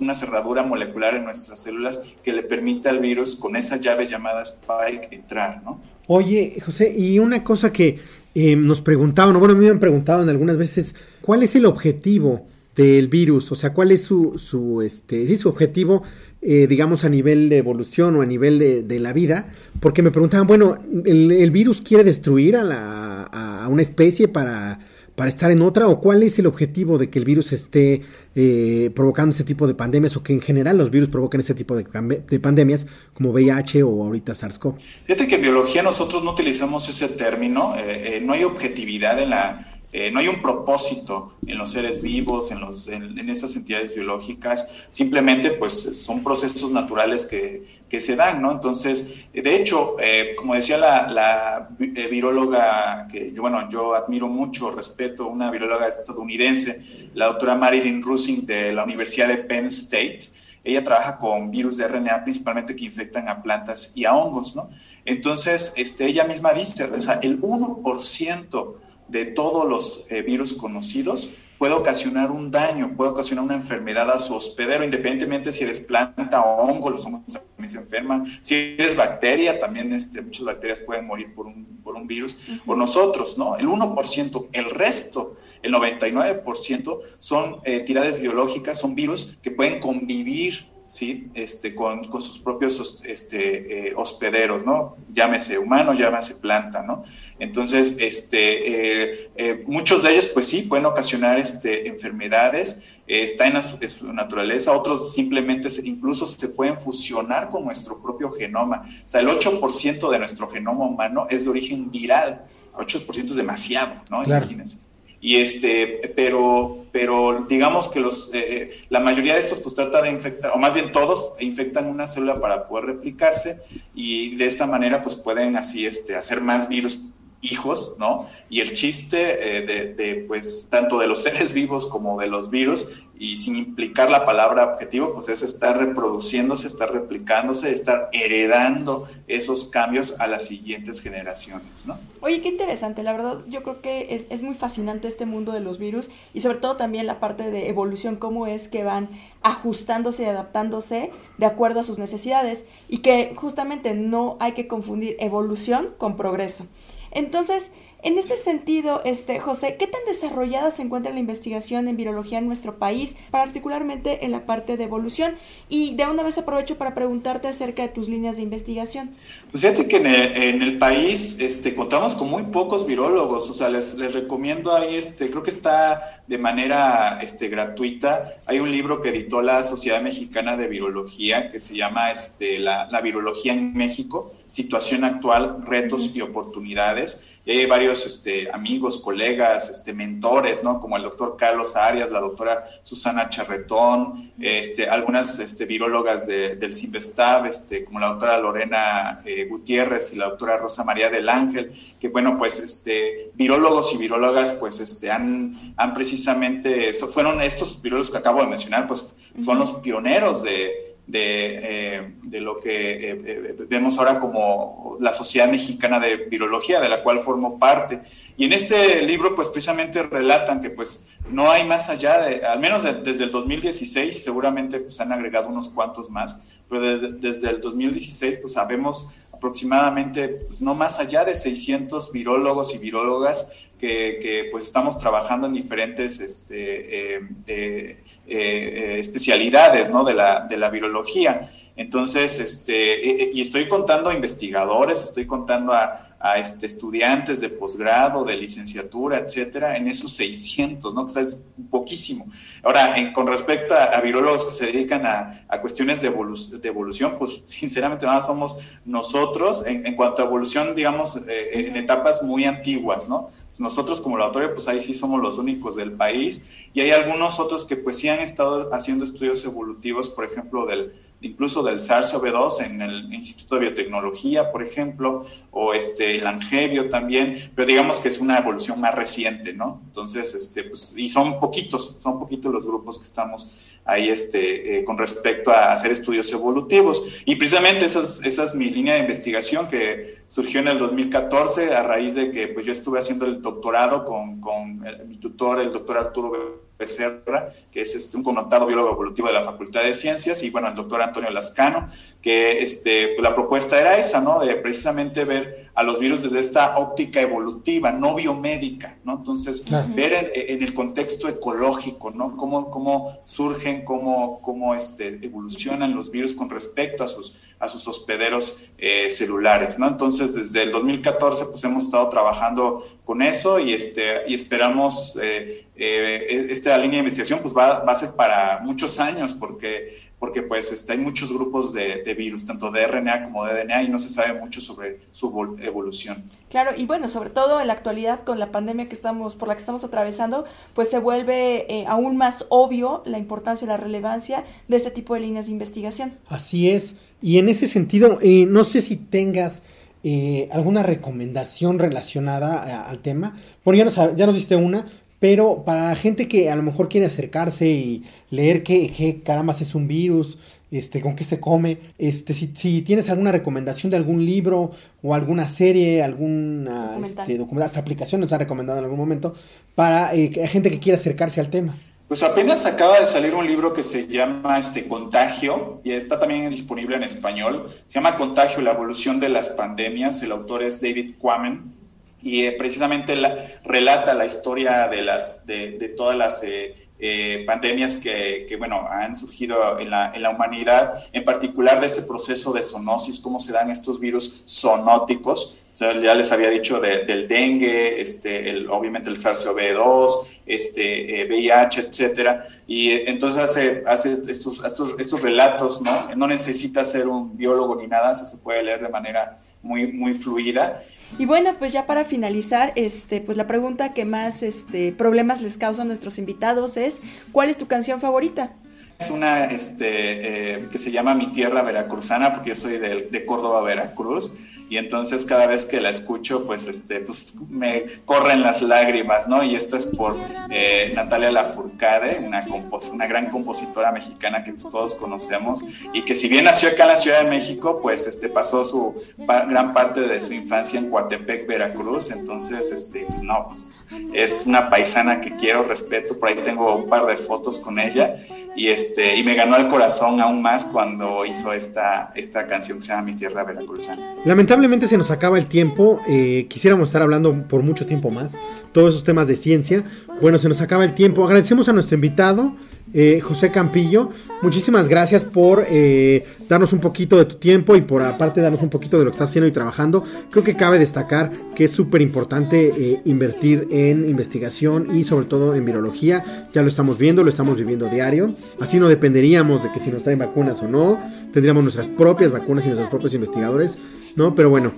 una 0.00 0.14
cerradura 0.14 0.64
molecular 0.64 1.14
en 1.14 1.24
nuestras 1.24 1.60
células 1.60 2.00
que 2.24 2.32
le 2.32 2.42
permite 2.42 2.88
al 2.88 2.98
virus 2.98 3.36
con 3.36 3.54
esa 3.54 3.76
llave 3.76 4.06
llamada 4.06 4.42
Spike 4.42 5.10
entrar, 5.12 5.62
¿no? 5.62 5.93
Oye, 6.06 6.56
José, 6.64 6.94
y 6.96 7.18
una 7.18 7.44
cosa 7.44 7.72
que 7.72 7.98
nos 8.34 8.80
preguntaban, 8.80 9.36
o 9.36 9.38
bueno, 9.38 9.54
me 9.54 9.68
han 9.68 9.78
preguntado 9.78 10.22
en 10.22 10.28
algunas 10.28 10.56
veces, 10.56 10.94
¿cuál 11.20 11.42
es 11.42 11.54
el 11.54 11.66
objetivo 11.66 12.46
del 12.74 13.08
virus, 13.08 13.52
o 13.52 13.54
sea, 13.54 13.72
cuál 13.72 13.92
es 13.92 14.02
su, 14.02 14.36
su, 14.36 14.82
este, 14.82 15.26
sí, 15.26 15.36
su 15.36 15.48
objetivo, 15.48 16.02
eh, 16.42 16.66
digamos, 16.66 17.04
a 17.04 17.08
nivel 17.08 17.48
de 17.48 17.58
evolución 17.58 18.16
o 18.16 18.22
a 18.22 18.26
nivel 18.26 18.58
de, 18.58 19.00
la 19.00 19.12
vida, 19.12 19.52
porque 19.80 20.02
me 20.02 20.10
preguntaban, 20.10 20.46
bueno, 20.46 20.78
¿el, 21.04 21.50
virus 21.52 21.80
quiere 21.80 22.02
destruir 22.02 22.56
a, 22.56 22.64
la, 22.64 23.22
a 23.22 23.68
una 23.68 23.82
especie 23.82 24.26
para, 24.26 24.80
para 25.14 25.28
estar 25.28 25.50
en 25.50 25.62
otra, 25.62 25.88
o 25.88 26.00
cuál 26.00 26.22
es 26.22 26.38
el 26.38 26.46
objetivo 26.46 26.98
de 26.98 27.10
que 27.10 27.18
el 27.18 27.24
virus 27.24 27.52
esté 27.52 28.02
eh, 28.34 28.90
provocando 28.94 29.34
ese 29.34 29.44
tipo 29.44 29.66
de 29.66 29.74
pandemias, 29.74 30.16
o 30.16 30.22
que 30.22 30.32
en 30.32 30.40
general 30.40 30.76
los 30.76 30.90
virus 30.90 31.08
provoquen 31.08 31.40
ese 31.40 31.54
tipo 31.54 31.76
de, 31.76 31.84
de 32.28 32.40
pandemias, 32.40 32.86
como 33.12 33.30
VIH 33.30 33.82
o 33.82 34.02
ahorita 34.04 34.32
SARS-CoV? 34.32 34.74
Fíjate 35.04 35.26
que 35.26 35.36
en 35.36 35.42
biología 35.42 35.82
nosotros 35.82 36.24
no 36.24 36.32
utilizamos 36.32 36.88
ese 36.88 37.08
término, 37.10 37.74
eh, 37.76 38.20
no 38.24 38.32
hay 38.32 38.44
objetividad 38.44 39.20
en 39.20 39.30
la 39.30 39.73
eh, 39.96 40.10
no 40.10 40.18
hay 40.18 40.26
un 40.26 40.42
propósito 40.42 41.36
en 41.46 41.56
los 41.56 41.70
seres 41.70 42.02
vivos, 42.02 42.50
en, 42.50 42.58
los, 42.58 42.88
en, 42.88 43.30
esas 43.30 43.54
entidades 43.54 43.94
biológicas, 43.94 44.88
simplemente 44.90 45.52
pues 45.52 45.72
son 46.04 46.24
procesos 46.24 46.72
naturales 46.72 47.24
que, 47.24 47.62
que 47.88 48.00
se 48.00 48.16
dan, 48.16 48.42
¿no? 48.42 48.50
Entonces, 48.50 49.26
de 49.32 49.54
hecho, 49.54 49.94
eh, 50.00 50.34
como 50.36 50.56
decía 50.56 50.78
la, 50.78 51.06
la 51.06 51.68
eh, 51.78 52.08
viróloga 52.08 53.06
que 53.06 53.30
yo, 53.30 53.42
bueno, 53.42 53.68
yo 53.68 53.94
admiro 53.94 54.26
mucho, 54.26 54.72
respeto, 54.72 55.28
una 55.28 55.48
viróloga 55.52 55.86
estadounidense, 55.86 57.08
la 57.14 57.26
doctora 57.26 57.54
Marilyn 57.54 58.02
Rusing 58.02 58.44
de 58.46 58.72
la 58.72 58.82
Universidad 58.82 59.28
de 59.28 59.36
Penn 59.36 59.66
State, 59.66 60.22
ella 60.64 60.82
trabaja 60.82 61.18
con 61.18 61.52
virus 61.52 61.76
de 61.76 61.86
RNA 61.86 62.24
principalmente 62.24 62.74
que 62.74 62.84
infectan 62.84 63.28
a 63.28 63.40
plantas 63.44 63.92
y 63.94 64.06
a 64.06 64.14
hongos, 64.14 64.56
¿no? 64.56 64.70
Entonces, 65.04 65.74
este, 65.76 66.06
ella 66.06 66.24
misma 66.24 66.52
dice, 66.52 66.82
o 66.82 67.00
sea, 67.00 67.20
el 67.22 67.40
1% 67.40 68.74
de 69.08 69.26
todos 69.26 69.68
los 69.68 70.10
eh, 70.10 70.22
virus 70.22 70.54
conocidos 70.54 71.34
puede 71.58 71.74
ocasionar 71.74 72.30
un 72.30 72.50
daño, 72.50 72.94
puede 72.96 73.10
ocasionar 73.10 73.44
una 73.44 73.54
enfermedad 73.54 74.10
a 74.10 74.18
su 74.18 74.34
hospedero, 74.34 74.84
independientemente 74.84 75.52
si 75.52 75.64
eres 75.64 75.80
planta 75.80 76.42
o 76.42 76.62
hongo, 76.62 76.90
los 76.90 77.06
hongos 77.06 77.32
también 77.32 77.68
se 77.68 77.78
enferman. 77.78 78.24
Si 78.40 78.76
eres 78.78 78.96
bacteria, 78.96 79.58
también 79.58 79.92
este, 79.92 80.20
muchas 80.20 80.44
bacterias 80.44 80.80
pueden 80.80 81.06
morir 81.06 81.34
por 81.34 81.46
un, 81.46 81.64
por 81.82 81.94
un 81.94 82.06
virus. 82.06 82.60
O 82.66 82.74
nosotros, 82.74 83.38
¿no? 83.38 83.56
El 83.56 83.66
1%, 83.66 84.48
el 84.52 84.70
resto, 84.70 85.36
el 85.62 85.72
99% 85.72 86.98
son 87.18 87.60
eh, 87.64 87.80
tirades 87.80 88.20
biológicas, 88.20 88.78
son 88.78 88.94
virus 88.94 89.38
que 89.40 89.50
pueden 89.50 89.80
convivir 89.80 90.66
¿sí? 90.94 91.28
Este, 91.34 91.74
con, 91.74 92.04
con 92.04 92.20
sus 92.20 92.38
propios 92.38 93.02
este, 93.04 93.88
eh, 93.88 93.94
hospederos, 93.96 94.64
¿no? 94.64 94.96
Llámese 95.12 95.58
humano, 95.58 95.92
llámese 95.92 96.36
planta, 96.36 96.82
¿no? 96.82 97.02
Entonces, 97.40 97.96
este, 97.98 99.10
eh, 99.10 99.30
eh, 99.34 99.64
muchos 99.66 100.04
de 100.04 100.12
ellos, 100.12 100.28
pues 100.28 100.46
sí, 100.46 100.62
pueden 100.62 100.86
ocasionar 100.86 101.36
este, 101.40 101.88
enfermedades, 101.88 102.84
está 103.08 103.48
en, 103.48 103.60
su, 103.60 104.12
naturaleza, 104.12 104.70
otros 104.70 105.12
simplemente 105.14 105.68
incluso 105.82 106.26
se 106.26 106.48
pueden 106.48 106.78
fusionar 106.78 107.50
con 107.50 107.64
nuestro 107.64 108.00
propio 108.00 108.30
genoma. 108.30 108.84
O 108.86 109.08
sea, 109.08 109.20
el 109.20 109.26
8% 109.26 110.08
de 110.08 110.18
nuestro 110.20 110.48
genoma 110.48 110.84
humano 110.84 111.26
es 111.28 111.42
de 111.42 111.50
origen 111.50 111.90
viral. 111.90 112.44
8% 112.74 113.24
es 113.24 113.36
demasiado, 113.36 114.00
¿no? 114.10 114.22
Imagínense. 114.22 114.78
Y 115.24 115.36
este, 115.36 116.12
pero, 116.14 116.84
pero 116.92 117.46
digamos 117.48 117.88
que 117.88 117.98
los, 117.98 118.28
eh, 118.34 118.44
eh, 118.46 118.70
la 118.90 119.00
mayoría 119.00 119.32
de 119.32 119.40
estos 119.40 119.58
pues 119.58 119.74
trata 119.74 120.02
de 120.02 120.10
infectar, 120.10 120.52
o 120.54 120.58
más 120.58 120.74
bien 120.74 120.92
todos 120.92 121.32
infectan 121.40 121.86
una 121.86 122.06
célula 122.06 122.40
para 122.40 122.66
poder 122.66 122.84
replicarse 122.84 123.58
y 123.94 124.36
de 124.36 124.44
esa 124.44 124.66
manera 124.66 125.00
pues 125.00 125.16
pueden 125.16 125.56
así 125.56 125.86
este, 125.86 126.14
hacer 126.14 126.42
más 126.42 126.68
virus 126.68 127.06
hijos, 127.44 127.96
¿no? 127.98 128.26
Y 128.48 128.60
el 128.60 128.72
chiste 128.72 129.58
eh, 129.58 129.94
de, 129.94 130.24
pues, 130.26 130.68
tanto 130.70 130.98
de 130.98 131.06
los 131.06 131.22
seres 131.22 131.52
vivos 131.52 131.86
como 131.86 132.18
de 132.18 132.26
los 132.26 132.50
virus, 132.50 133.04
y 133.16 133.36
sin 133.36 133.56
implicar 133.56 134.10
la 134.10 134.24
palabra 134.24 134.64
objetivo, 134.64 135.12
pues 135.12 135.28
es 135.28 135.42
estar 135.42 135.78
reproduciéndose, 135.78 136.66
estar 136.66 136.92
replicándose, 136.92 137.70
estar 137.70 138.08
heredando 138.12 139.04
esos 139.28 139.70
cambios 139.70 140.20
a 140.20 140.26
las 140.26 140.46
siguientes 140.46 141.00
generaciones, 141.00 141.86
¿no? 141.86 141.96
Oye, 142.20 142.42
qué 142.42 142.48
interesante, 142.48 143.02
la 143.02 143.12
verdad, 143.12 143.38
yo 143.48 143.62
creo 143.62 143.80
que 143.80 144.14
es, 144.14 144.26
es 144.30 144.42
muy 144.42 144.54
fascinante 144.54 145.06
este 145.06 145.26
mundo 145.26 145.52
de 145.52 145.60
los 145.60 145.78
virus 145.78 146.10
y 146.32 146.40
sobre 146.40 146.58
todo 146.58 146.76
también 146.76 147.06
la 147.06 147.20
parte 147.20 147.50
de 147.50 147.68
evolución, 147.68 148.16
cómo 148.16 148.46
es 148.46 148.68
que 148.68 148.82
van 148.82 149.08
ajustándose 149.42 150.24
y 150.24 150.26
adaptándose 150.26 151.12
de 151.38 151.46
acuerdo 151.46 151.80
a 151.80 151.84
sus 151.84 151.98
necesidades 151.98 152.64
y 152.88 152.98
que 152.98 153.32
justamente 153.36 153.94
no 153.94 154.36
hay 154.40 154.52
que 154.52 154.66
confundir 154.66 155.16
evolución 155.20 155.90
con 155.98 156.16
progreso. 156.16 156.66
Entonces, 157.14 157.72
en 158.04 158.18
este 158.18 158.36
sentido, 158.36 159.00
este, 159.06 159.40
José, 159.40 159.76
¿qué 159.78 159.86
tan 159.86 160.02
desarrollada 160.06 160.70
se 160.70 160.82
encuentra 160.82 161.10
la 161.10 161.18
investigación 161.18 161.88
en 161.88 161.96
virología 161.96 162.38
en 162.38 162.46
nuestro 162.46 162.78
país, 162.78 163.16
particularmente 163.30 164.26
en 164.26 164.30
la 164.30 164.44
parte 164.44 164.76
de 164.76 164.84
evolución? 164.84 165.34
Y 165.70 165.94
de 165.94 166.06
una 166.06 166.22
vez 166.22 166.36
aprovecho 166.36 166.76
para 166.76 166.94
preguntarte 166.94 167.48
acerca 167.48 167.80
de 167.80 167.88
tus 167.88 168.10
líneas 168.10 168.36
de 168.36 168.42
investigación. 168.42 169.08
Pues 169.50 169.62
fíjate 169.62 169.88
que 169.88 169.96
en 169.96 170.62
el, 170.62 170.74
país 170.78 171.40
este, 171.40 171.74
contamos 171.74 172.14
con 172.14 172.28
muy 172.28 172.42
pocos 172.42 172.86
virólogos, 172.86 173.48
o 173.48 173.54
sea, 173.54 173.70
les, 173.70 173.94
les, 173.94 174.12
recomiendo 174.12 174.74
ahí, 174.74 174.96
este, 174.96 175.30
creo 175.30 175.42
que 175.42 175.50
está 175.50 176.22
de 176.26 176.36
manera 176.36 177.18
este, 177.22 177.48
gratuita, 177.48 178.34
hay 178.44 178.58
un 178.58 178.70
libro 178.70 179.00
que 179.00 179.10
editó 179.10 179.40
la 179.40 179.62
Sociedad 179.62 180.02
Mexicana 180.02 180.58
de 180.58 180.68
Virología 180.68 181.48
que 181.48 181.58
se 181.58 181.74
llama 181.74 182.10
este, 182.10 182.58
la, 182.58 182.86
la 182.90 183.00
Virología 183.00 183.54
en 183.54 183.72
México, 183.72 184.30
situación 184.46 185.04
actual, 185.04 185.64
retos 185.64 186.14
y 186.14 186.20
oportunidades 186.20 187.33
y 187.46 187.50
hay 187.50 187.66
varios 187.66 188.06
este, 188.06 188.48
amigos, 188.50 188.98
colegas, 188.98 189.68
este, 189.68 189.92
mentores, 189.92 190.64
¿no? 190.64 190.80
Como 190.80 190.96
el 190.96 191.02
doctor 191.02 191.36
Carlos 191.36 191.76
Arias, 191.76 192.10
la 192.10 192.20
doctora 192.20 192.64
Susana 192.82 193.28
Charretón, 193.28 194.32
este, 194.40 194.88
algunas 194.88 195.38
este, 195.38 195.66
virólogas 195.66 196.26
del 196.26 196.72
CIMBESTAB, 196.72 197.46
este, 197.46 197.84
como 197.84 198.00
la 198.00 198.08
doctora 198.08 198.38
Lorena 198.38 199.20
eh, 199.26 199.44
Gutiérrez 199.44 200.12
y 200.12 200.16
la 200.16 200.30
doctora 200.30 200.56
Rosa 200.56 200.84
María 200.84 201.10
del 201.10 201.28
Ángel, 201.28 201.70
que 202.00 202.08
bueno, 202.08 202.38
pues 202.38 202.58
este, 202.58 203.30
virólogos 203.34 203.92
y 203.94 203.98
virólogas 203.98 204.52
pues 204.52 204.80
este, 204.80 205.10
han, 205.10 205.74
han 205.76 205.92
precisamente, 205.92 206.94
fueron 206.94 207.42
estos 207.42 207.82
virólogos 207.82 208.10
que 208.10 208.18
acabo 208.18 208.40
de 208.40 208.46
mencionar, 208.46 208.86
pues 208.86 209.14
son 209.38 209.58
los 209.58 209.72
pioneros 209.72 210.44
de 210.44 210.83
de, 211.06 211.96
eh, 211.96 212.14
de 212.22 212.40
lo 212.40 212.56
que 212.56 213.10
eh, 213.10 213.18
eh, 213.24 213.56
vemos 213.68 213.98
ahora 213.98 214.18
como 214.18 214.96
la 215.00 215.12
Sociedad 215.12 215.48
Mexicana 215.48 216.00
de 216.00 216.16
Virología, 216.16 216.80
de 216.80 216.88
la 216.88 217.02
cual 217.02 217.20
formo 217.20 217.58
parte. 217.58 218.00
Y 218.36 218.46
en 218.46 218.52
este 218.54 219.02
libro, 219.02 219.34
pues 219.34 219.48
precisamente 219.48 220.02
relatan 220.02 220.60
que 220.60 220.70
pues 220.70 221.14
no 221.30 221.50
hay 221.50 221.66
más 221.66 221.88
allá 221.88 222.22
de, 222.22 222.44
al 222.44 222.58
menos 222.58 222.82
desde 222.82 223.24
el 223.24 223.30
2016, 223.30 224.24
seguramente 224.24 224.80
pues 224.80 224.98
han 225.00 225.12
agregado 225.12 225.48
unos 225.48 225.68
cuantos 225.68 226.10
más, 226.10 226.38
pero 226.68 226.80
desde, 226.80 227.12
desde 227.12 227.50
el 227.50 227.60
2016 227.60 228.38
pues 228.38 228.54
sabemos 228.54 229.08
aproximadamente, 229.32 230.28
pues 230.28 230.62
no 230.62 230.74
más 230.74 230.98
allá 230.98 231.24
de 231.24 231.34
600 231.34 232.12
virólogos 232.12 232.74
y 232.74 232.78
virólogas 232.78 233.68
que, 233.78 234.48
pues 234.50 234.64
estamos 234.64 234.98
trabajando 234.98 235.46
en 235.46 235.52
diferentes 235.52 236.20
este, 236.20 237.16
eh, 237.16 238.02
eh, 238.26 238.96
especialidades 238.98 239.90
¿no? 239.90 240.04
de, 240.04 240.14
la, 240.14 240.46
de 240.48 240.56
la 240.56 240.70
virología. 240.70 241.40
Entonces, 241.76 242.38
este, 242.38 243.30
y 243.32 243.40
estoy 243.40 243.66
contando 243.66 244.10
a 244.10 244.14
investigadores, 244.14 245.02
estoy 245.02 245.26
contando 245.26 245.72
a, 245.72 246.14
a 246.24 246.38
este, 246.38 246.64
estudiantes 246.64 247.42
de 247.42 247.50
posgrado, 247.50 248.24
de 248.24 248.34
licenciatura, 248.38 249.18
etcétera, 249.18 249.76
en 249.76 249.88
esos 249.88 250.10
600, 250.14 250.94
¿no? 250.94 251.04
Que 251.04 251.20
es 251.20 251.42
poquísimo. 251.68 252.26
Ahora, 252.62 253.12
con 253.12 253.26
respecto 253.26 253.74
a, 253.74 254.00
virólogos 254.00 254.46
que 254.46 254.50
se 254.50 254.66
dedican 254.66 255.04
a, 255.04 255.44
a 255.46 255.60
cuestiones 255.60 256.00
de, 256.00 256.08
de, 256.08 256.68
evolución, 256.68 257.16
pues 257.18 257.42
sinceramente 257.44 258.06
nada 258.06 258.22
somos 258.22 258.56
nosotros 258.86 259.66
en, 259.66 259.94
cuanto 259.96 260.22
a 260.22 260.24
evolución, 260.24 260.74
digamos, 260.74 261.16
eh, 261.28 261.66
en 261.68 261.76
etapas 261.76 262.22
muy 262.22 262.46
antiguas, 262.46 263.06
¿no? 263.06 263.28
Pues 263.54 263.60
nosotros 263.60 264.00
como 264.00 264.18
laboratorio, 264.18 264.52
pues 264.52 264.66
ahí 264.66 264.80
sí 264.80 264.94
somos 264.94 265.22
los 265.22 265.38
únicos 265.38 265.76
del 265.76 265.92
país. 265.92 266.44
Y 266.72 266.80
hay 266.80 266.90
algunos 266.90 267.38
otros 267.38 267.64
que 267.64 267.76
pues 267.76 267.96
sí 267.96 268.08
han 268.08 268.18
estado 268.18 268.74
haciendo 268.74 269.04
estudios 269.04 269.44
evolutivos, 269.44 270.10
por 270.10 270.24
ejemplo, 270.24 270.66
del 270.66 270.92
incluso 271.24 271.62
del 271.62 271.78
SARS-CoV-2 271.78 272.64
en 272.64 272.82
el 272.82 273.12
Instituto 273.12 273.56
de 273.56 273.62
Biotecnología, 273.62 274.52
por 274.52 274.62
ejemplo, 274.62 275.26
o 275.50 275.74
este, 275.74 276.18
el 276.18 276.26
Angevio 276.26 276.88
también, 276.88 277.52
pero 277.54 277.66
digamos 277.66 278.00
que 278.00 278.08
es 278.08 278.20
una 278.20 278.38
evolución 278.38 278.80
más 278.80 278.94
reciente, 278.94 279.52
¿no? 279.52 279.80
Entonces, 279.86 280.34
este, 280.34 280.64
pues, 280.64 280.94
y 280.96 281.08
son 281.08 281.40
poquitos, 281.40 281.98
son 282.00 282.18
poquitos 282.18 282.52
los 282.52 282.66
grupos 282.66 282.98
que 282.98 283.04
estamos 283.04 283.54
ahí 283.84 284.08
este, 284.08 284.78
eh, 284.78 284.84
con 284.84 284.96
respecto 284.96 285.50
a 285.50 285.72
hacer 285.72 285.90
estudios 285.90 286.30
evolutivos. 286.32 287.22
Y 287.24 287.36
precisamente 287.36 287.84
esa 287.84 288.00
es, 288.00 288.54
mi 288.54 288.70
línea 288.70 288.94
de 288.94 289.00
investigación 289.00 289.66
que 289.66 290.22
surgió 290.28 290.60
en 290.60 290.68
el 290.68 290.78
2014 290.78 291.74
a 291.74 291.82
raíz 291.82 292.14
de 292.14 292.30
que 292.30 292.48
pues, 292.48 292.66
yo 292.66 292.72
estuve 292.72 292.98
haciendo 292.98 293.26
el 293.26 293.42
doctorado 293.42 294.04
con, 294.04 294.40
con 294.40 294.80
mi 295.06 295.16
tutor, 295.16 295.60
el 295.60 295.72
doctor 295.72 295.98
Arturo 295.98 296.63
Becerra, 296.84 297.48
que 297.72 297.80
es 297.80 297.94
este, 297.94 298.16
un 298.16 298.22
connotado 298.22 298.66
biólogo 298.66 298.92
evolutivo 298.92 299.28
de 299.28 299.34
la 299.34 299.42
Facultad 299.42 299.82
de 299.82 299.94
Ciencias, 299.94 300.42
y 300.42 300.50
bueno, 300.50 300.68
el 300.68 300.74
doctor 300.74 301.02
Antonio 301.02 301.30
Lascano, 301.30 301.86
que 302.20 302.60
este, 302.60 303.08
pues, 303.08 303.22
la 303.22 303.34
propuesta 303.34 303.78
era 303.80 303.98
esa, 303.98 304.20
¿no? 304.20 304.40
De 304.40 304.54
precisamente 304.56 305.24
ver 305.24 305.70
a 305.74 305.82
los 305.82 305.98
virus 305.98 306.22
desde 306.22 306.38
esta 306.38 306.76
óptica 306.76 307.20
evolutiva, 307.20 307.90
no 307.92 308.14
biomédica, 308.14 308.98
¿no? 309.04 309.14
Entonces, 309.14 309.64
ver 309.94 310.30
en, 310.34 310.62
el 310.62 310.74
contexto 310.74 311.28
ecológico, 311.28 312.10
¿no? 312.10 312.36
Cómo, 312.36 312.70
cómo 312.70 313.18
surgen, 313.24 313.84
cómo, 313.84 314.40
cómo 314.42 314.74
este, 314.74 315.18
evolucionan 315.24 315.94
los 315.94 316.10
virus 316.10 316.34
con 316.34 316.48
respecto 316.50 317.02
a 317.02 317.08
sus, 317.08 317.40
a 317.58 317.68
sus 317.68 317.88
hospederos 317.88 318.66
eh, 318.78 319.08
celulares, 319.10 319.78
¿no? 319.78 319.88
Entonces, 319.88 320.34
desde 320.34 320.62
el 320.62 320.72
2014, 320.72 321.46
pues 321.46 321.64
hemos 321.64 321.84
estado 321.84 322.08
trabajando 322.08 322.84
con 323.04 323.22
eso 323.22 323.58
y, 323.58 323.72
este, 323.72 324.22
y 324.26 324.34
esperamos, 324.34 325.18
eh, 325.22 325.66
eh, 325.76 326.46
esta 326.50 326.76
línea 326.78 326.92
de 326.92 326.98
investigación, 327.00 327.40
pues 327.42 327.54
va, 327.54 327.80
va 327.80 327.92
a 327.92 327.94
ser 327.94 328.14
para 328.14 328.60
muchos 328.60 328.98
años, 328.98 329.32
porque 329.32 329.92
porque 330.24 330.40
pues 330.40 330.72
este, 330.72 330.92
hay 330.92 330.98
muchos 330.98 331.30
grupos 331.30 331.74
de, 331.74 332.14
virus, 332.16 332.46
tanto 332.46 332.70
de 332.70 332.86
RNA 332.86 333.24
como 333.24 333.44
de 333.44 333.62
DNA, 333.62 333.82
y 333.82 333.88
no 333.90 333.98
se 333.98 334.08
sabe 334.08 334.40
mucho 334.40 334.58
sobre 334.62 334.96
su 335.10 335.54
evolución. 335.60 336.24
Claro, 336.48 336.70
y 336.74 336.86
bueno, 336.86 337.08
sobre 337.08 337.28
todo 337.28 337.60
en 337.60 337.66
la 337.66 337.74
actualidad 337.74 338.24
con 338.24 338.38
la 338.38 338.50
pandemia 338.50 338.88
que 338.88 338.94
estamos, 338.94 339.36
por 339.36 339.48
la 339.48 339.54
que 339.54 339.60
estamos 339.60 339.84
atravesando, 339.84 340.46
pues 340.72 340.88
se 340.88 340.98
vuelve 340.98 341.66
eh, 341.68 341.84
aún 341.86 342.16
más 342.16 342.46
obvio 342.48 343.02
la 343.04 343.18
importancia 343.18 343.66
y 343.66 343.68
la 343.68 343.76
relevancia 343.76 344.44
de 344.66 344.78
este 344.78 344.90
tipo 344.90 345.12
de 345.12 345.20
líneas 345.20 345.44
de 345.44 345.52
investigación. 345.52 346.16
Así 346.28 346.70
es, 346.70 346.96
y 347.20 347.36
en 347.36 347.50
ese 347.50 347.66
sentido, 347.66 348.18
eh, 348.22 348.46
no 348.48 348.64
sé 348.64 348.80
si 348.80 348.96
tengas 348.96 349.62
eh, 350.04 350.48
alguna 350.52 350.82
recomendación 350.82 351.78
relacionada 351.78 352.86
al 352.88 352.98
tema. 352.98 353.36
Bueno, 353.64 353.78
ya 353.78 353.84
nos, 353.84 354.16
ya 354.16 354.26
nos 354.26 354.34
diste 354.34 354.54
una, 354.54 354.84
pero 355.18 355.64
para 355.64 355.88
la 355.88 355.96
gente 355.96 356.28
que 356.28 356.50
a 356.50 356.56
lo 356.56 356.62
mejor 356.62 356.90
quiere 356.90 357.06
acercarse 357.06 357.66
y 357.66 358.04
leer 358.28 358.62
qué, 358.62 358.92
qué 358.94 359.22
caramba 359.22 359.54
es 359.58 359.74
un 359.74 359.88
virus, 359.88 360.36
este, 360.70 361.00
con 361.00 361.16
qué 361.16 361.24
se 361.24 361.40
come, 361.40 361.78
este, 361.96 362.34
si, 362.34 362.50
si, 362.54 362.82
tienes 362.82 363.08
alguna 363.08 363.32
recomendación 363.32 363.90
de 363.90 363.96
algún 363.96 364.26
libro 364.26 364.72
o 365.02 365.14
alguna 365.14 365.48
serie, 365.48 366.02
alguna 366.02 366.98
documental. 366.98 367.66
Este, 367.66 367.78
aplicación 367.78 368.20
nos 368.20 368.32
ha 368.32 368.38
recomendado 368.38 368.80
en 368.80 368.84
algún 368.84 368.98
momento, 368.98 369.34
para 369.74 370.14
eh, 370.14 370.30
gente 370.48 370.70
que 370.70 370.80
quiera 370.80 370.98
acercarse 370.98 371.40
al 371.40 371.48
tema. 371.48 371.74
Pues 372.08 372.22
apenas 372.22 372.66
acaba 372.66 373.00
de 373.00 373.06
salir 373.06 373.34
un 373.34 373.46
libro 373.46 373.72
que 373.72 373.82
se 373.82 374.06
llama 374.06 374.58
este, 374.58 374.86
Contagio 374.86 375.80
y 375.84 375.92
está 375.92 376.18
también 376.18 376.50
disponible 376.50 376.96
en 376.96 377.02
español. 377.02 377.70
Se 377.86 377.94
llama 377.94 378.16
Contagio, 378.16 378.62
la 378.62 378.72
evolución 378.72 379.20
de 379.20 379.30
las 379.30 379.48
pandemias. 379.48 380.22
El 380.22 380.32
autor 380.32 380.62
es 380.62 380.82
David 380.82 381.14
Quammen 381.18 381.72
y 382.20 382.44
eh, 382.44 382.52
precisamente 382.52 383.16
la, 383.16 383.36
relata 383.64 384.12
la 384.12 384.26
historia 384.26 384.88
de, 384.88 385.00
las, 385.00 385.46
de, 385.46 385.78
de 385.78 385.88
todas 385.88 386.16
las 386.16 386.42
eh, 386.42 386.83
eh, 386.98 387.42
pandemias 387.44 387.96
que, 387.96 388.54
bueno, 388.56 388.86
han 388.88 389.16
surgido 389.16 389.78
en 389.80 389.90
la, 389.90 390.12
en 390.14 390.22
la, 390.22 390.30
humanidad, 390.30 391.02
en 391.12 391.24
particular 391.24 391.80
de 391.80 391.86
este 391.86 392.02
proceso 392.02 392.52
de 392.52 392.62
zoonosis, 392.62 393.18
cómo 393.18 393.40
se 393.40 393.52
dan 393.52 393.70
estos 393.70 393.98
virus 393.98 394.44
zoonóticos. 394.48 395.58
Ya 395.72 396.14
les 396.14 396.30
había 396.30 396.50
dicho 396.50 396.80
del 396.80 397.26
dengue, 397.26 398.00
este, 398.00 398.48
el, 398.48 398.70
obviamente 398.70 399.10
el 399.10 399.16
SARS-CoV-2, 399.16 400.08
este, 400.46 401.26
VIH, 401.28 401.80
etcétera. 401.80 402.46
Y 402.68 402.92
entonces 402.92 403.42
hace, 403.42 403.82
hace 403.84 404.16
estos, 404.28 404.64
estos, 404.64 404.94
estos 404.96 405.20
relatos, 405.20 405.82
¿no? 405.82 406.14
No 406.14 406.28
necesita 406.28 406.84
ser 406.84 407.08
un 407.08 407.36
biólogo 407.36 407.74
ni 407.74 407.88
nada, 407.88 408.14
se 408.14 408.38
puede 408.38 408.62
leer 408.62 408.82
de 408.82 408.88
manera 408.88 409.36
muy, 409.62 409.88
muy 409.88 410.14
fluida. 410.14 410.80
Y 411.16 411.26
bueno, 411.26 411.54
pues 411.58 411.72
ya 411.72 411.86
para 411.86 412.04
finalizar, 412.04 412.72
este, 412.74 413.20
pues 413.20 413.36
la 413.36 413.46
pregunta 413.46 413.92
que 413.92 414.04
más 414.04 414.42
este, 414.42 414.92
problemas 414.92 415.40
les 415.42 415.56
causa 415.56 415.82
a 415.82 415.84
nuestros 415.84 416.18
invitados 416.18 416.76
es, 416.76 417.00
¿cuál 417.30 417.50
es 417.50 417.56
tu 417.56 417.66
canción 417.66 418.00
favorita? 418.00 418.50
Es 418.98 419.10
una 419.10 419.44
este, 419.44 420.54
eh, 420.54 420.66
que 420.70 420.78
se 420.78 420.90
llama 420.90 421.14
Mi 421.14 421.30
Tierra 421.30 421.62
Veracruzana, 421.62 422.32
porque 422.32 422.50
yo 422.50 422.54
soy 422.56 422.78
de, 422.78 423.08
de 423.10 423.26
Córdoba, 423.26 423.60
Veracruz 423.62 424.34
y 424.68 424.78
entonces 424.78 425.24
cada 425.24 425.46
vez 425.46 425.66
que 425.66 425.80
la 425.80 425.90
escucho, 425.90 426.44
pues, 426.44 426.66
este, 426.66 427.00
pues 427.00 427.34
me 427.48 427.84
corren 428.04 428.42
las 428.42 428.62
lágrimas, 428.62 429.28
¿no? 429.28 429.42
Y 429.42 429.54
esto 429.54 429.76
es 429.76 429.86
por 429.86 430.16
eh, 430.50 430.92
Natalia 430.94 431.30
Lafourcade, 431.30 432.18
una, 432.18 432.44
una 432.92 433.06
gran 433.06 433.30
compositora 433.30 433.92
mexicana 433.92 434.42
que 434.42 434.52
pues, 434.52 434.68
todos 434.70 434.94
conocemos 434.94 435.64
y 435.92 436.02
que 436.02 436.14
si 436.14 436.28
bien 436.28 436.44
nació 436.44 436.70
acá 436.70 436.84
en 436.84 436.88
la 436.90 436.96
Ciudad 436.96 437.22
de 437.22 437.30
México, 437.30 437.78
pues 437.80 438.06
este, 438.06 438.28
pasó 438.28 438.64
su 438.64 438.94
gran 439.18 439.72
parte 439.72 440.00
de 440.00 440.20
su 440.20 440.32
infancia 440.32 440.78
en 440.78 440.90
Coatepec, 440.90 441.46
Veracruz, 441.46 442.10
entonces, 442.10 442.70
este, 442.70 443.06
no, 443.20 443.46
pues 443.46 443.68
es 444.12 444.46
una 444.46 444.70
paisana 444.70 445.20
que 445.20 445.36
quiero, 445.36 445.62
respeto, 445.62 446.18
por 446.18 446.30
ahí 446.30 446.36
tengo 446.42 446.74
un 446.76 446.88
par 446.88 447.06
de 447.06 447.16
fotos 447.16 447.58
con 447.58 447.78
ella 447.78 448.14
y, 448.56 448.68
este, 448.68 449.16
y 449.16 449.22
me 449.22 449.34
ganó 449.34 449.56
el 449.56 449.68
corazón 449.68 450.20
aún 450.20 450.40
más 450.40 450.64
cuando 450.64 451.24
hizo 451.24 451.52
esta, 451.52 452.12
esta 452.14 452.46
canción 452.46 452.78
que 452.78 452.84
se 452.84 452.88
llama 452.90 453.02
Mi 453.02 453.14
Tierra 453.14 453.44
Veracruzana. 453.44 454.14
Lamentablemente 454.54 454.86
se 454.86 454.96
nos 454.96 455.10
acaba 455.10 455.36
el 455.36 455.46
tiempo, 455.46 456.00
eh, 456.06 456.46
quisiéramos 456.48 456.88
estar 456.88 457.02
hablando 457.02 457.42
por 457.48 457.64
mucho 457.64 457.86
tiempo 457.86 458.12
más, 458.12 458.36
todos 458.70 458.90
esos 458.90 459.02
temas 459.02 459.26
de 459.26 459.34
ciencia. 459.34 459.82
Bueno, 460.22 460.38
se 460.38 460.48
nos 460.48 460.60
acaba 460.60 460.84
el 460.84 460.94
tiempo. 460.94 461.24
Agradecemos 461.24 461.68
a 461.68 461.72
nuestro 461.72 461.96
invitado, 461.96 462.54
eh, 462.92 463.18
José 463.20 463.50
Campillo. 463.50 464.10
Muchísimas 464.42 464.86
gracias 464.88 465.24
por 465.24 465.66
eh, 465.68 466.24
darnos 466.48 466.72
un 466.72 466.78
poquito 466.78 467.16
de 467.16 467.24
tu 467.24 467.34
tiempo 467.34 467.74
y 467.74 467.80
por 467.80 468.02
aparte 468.02 468.40
darnos 468.40 468.62
un 468.62 468.70
poquito 468.70 468.96
de 468.96 469.04
lo 469.04 469.10
que 469.10 469.16
estás 469.16 469.30
haciendo 469.30 469.48
y 469.48 469.50
trabajando. 469.50 470.04
Creo 470.30 470.44
que 470.44 470.54
cabe 470.54 470.78
destacar 470.78 471.32
que 471.56 471.64
es 471.64 471.72
súper 471.72 472.00
importante 472.00 472.72
eh, 472.76 473.00
invertir 473.06 473.66
en 473.72 474.08
investigación 474.08 474.96
y 474.96 475.02
sobre 475.02 475.26
todo 475.26 475.56
en 475.56 475.64
virología. 475.64 476.46
Ya 476.52 476.62
lo 476.62 476.68
estamos 476.68 476.96
viendo, 476.96 477.24
lo 477.24 477.30
estamos 477.30 477.56
viviendo 477.56 477.88
diario. 477.88 478.32
Así 478.60 478.78
no 478.78 478.88
dependeríamos 478.88 479.64
de 479.64 479.72
que 479.72 479.80
si 479.80 479.90
nos 479.90 480.04
traen 480.04 480.20
vacunas 480.20 480.62
o 480.62 480.68
no. 480.68 481.00
Tendríamos 481.32 481.64
nuestras 481.64 481.88
propias 481.88 482.30
vacunas 482.30 482.64
y 482.64 482.68
nuestros 482.68 482.90
propios 482.90 483.14
investigadores. 483.14 483.78
¿No? 484.16 484.34
Pero 484.34 484.50
bueno, 484.50 484.72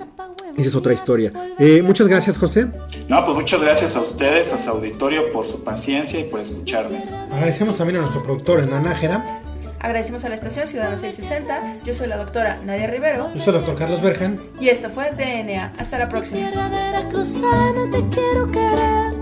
esa 0.56 0.68
es 0.68 0.74
otra 0.74 0.92
historia. 0.92 1.32
Eh, 1.58 1.82
muchas 1.82 2.08
gracias, 2.08 2.38
José. 2.38 2.66
No, 3.08 3.22
pues 3.24 3.34
muchas 3.34 3.62
gracias 3.62 3.94
a 3.96 4.00
ustedes, 4.00 4.52
a 4.52 4.58
su 4.58 4.70
auditorio, 4.70 5.30
por 5.30 5.44
su 5.44 5.62
paciencia 5.62 6.18
y 6.18 6.24
por 6.24 6.40
escucharme. 6.40 7.04
Agradecemos 7.30 7.76
también 7.76 7.98
a 7.98 8.00
nuestro 8.00 8.22
productor, 8.22 8.60
Hernán 8.60 8.84
Nájera. 8.84 9.42
Agradecemos 9.80 10.24
a 10.24 10.30
la 10.30 10.34
estación 10.34 10.66
Ciudadano 10.66 10.96
660. 10.96 11.84
Yo 11.84 11.94
soy 11.94 12.08
la 12.08 12.16
doctora 12.16 12.60
Nadia 12.64 12.86
Rivero. 12.86 13.32
Yo 13.34 13.40
soy 13.40 13.54
el 13.54 13.60
doctor 13.60 13.78
Carlos 13.78 14.02
Berjan. 14.02 14.40
Y 14.58 14.68
esto 14.68 14.88
fue 14.90 15.12
DNA. 15.12 15.74
Hasta 15.78 15.98
la 15.98 16.08
próxima. 16.08 16.50
te 16.50 18.04
quiero 18.10 18.50
querer. 18.50 19.14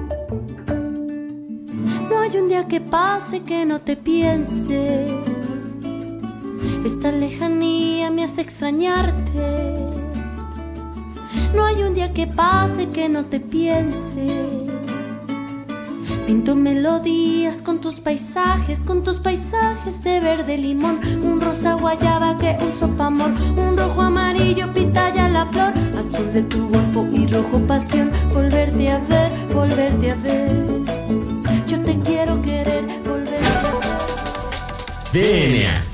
No 2.09 2.21
hay 2.21 2.37
un 2.37 2.49
día 2.49 2.67
que 2.69 2.81
pase 2.81 3.43
que 3.43 3.67
no 3.67 3.81
te 3.81 3.97
piense. 3.97 5.07
Esta 6.85 7.11
lejanía 7.11 8.11
me 8.11 8.25
hace 8.25 8.43
extrañarte. 8.43 9.75
No 11.55 11.65
hay 11.65 11.83
un 11.83 11.95
día 11.95 12.13
que 12.13 12.27
pase 12.27 12.91
que 12.91 13.09
no 13.09 13.25
te 13.25 13.41
piense. 13.41 14.75
Pinto 16.27 16.55
melodías 16.55 17.63
con 17.63 17.81
tus 17.81 17.95
paisajes, 17.95 18.81
con 18.81 19.03
tus 19.03 19.17
paisajes 19.17 20.05
de 20.05 20.21
verde 20.21 20.59
limón, 20.59 21.01
un 21.23 21.41
rosa 21.41 21.75
guayaba 21.75 22.37
que 22.37 22.57
uso 22.67 22.89
pa' 22.97 23.07
amor, 23.07 23.33
un 23.57 23.77
rojo 23.77 24.03
amarillo 24.03 24.73
pitaya 24.73 25.29
la 25.29 25.47
flor, 25.47 25.73
azul 25.99 26.33
de 26.33 26.43
tu 26.43 26.69
golfo 26.69 27.07
y 27.13 27.27
rojo 27.27 27.59
pasión, 27.67 28.11
volverte 28.33 28.91
a 28.91 28.99
ver, 28.99 29.33
volverte 29.55 30.11
a 30.11 30.15
ver. 30.17 30.67
Yo 31.67 31.81
te 31.81 31.99
quiero 31.99 32.41
querer, 32.43 32.85
volverte 33.07 33.37
a 33.37 33.63
ver. 35.13 35.23
DNA. 35.23 35.94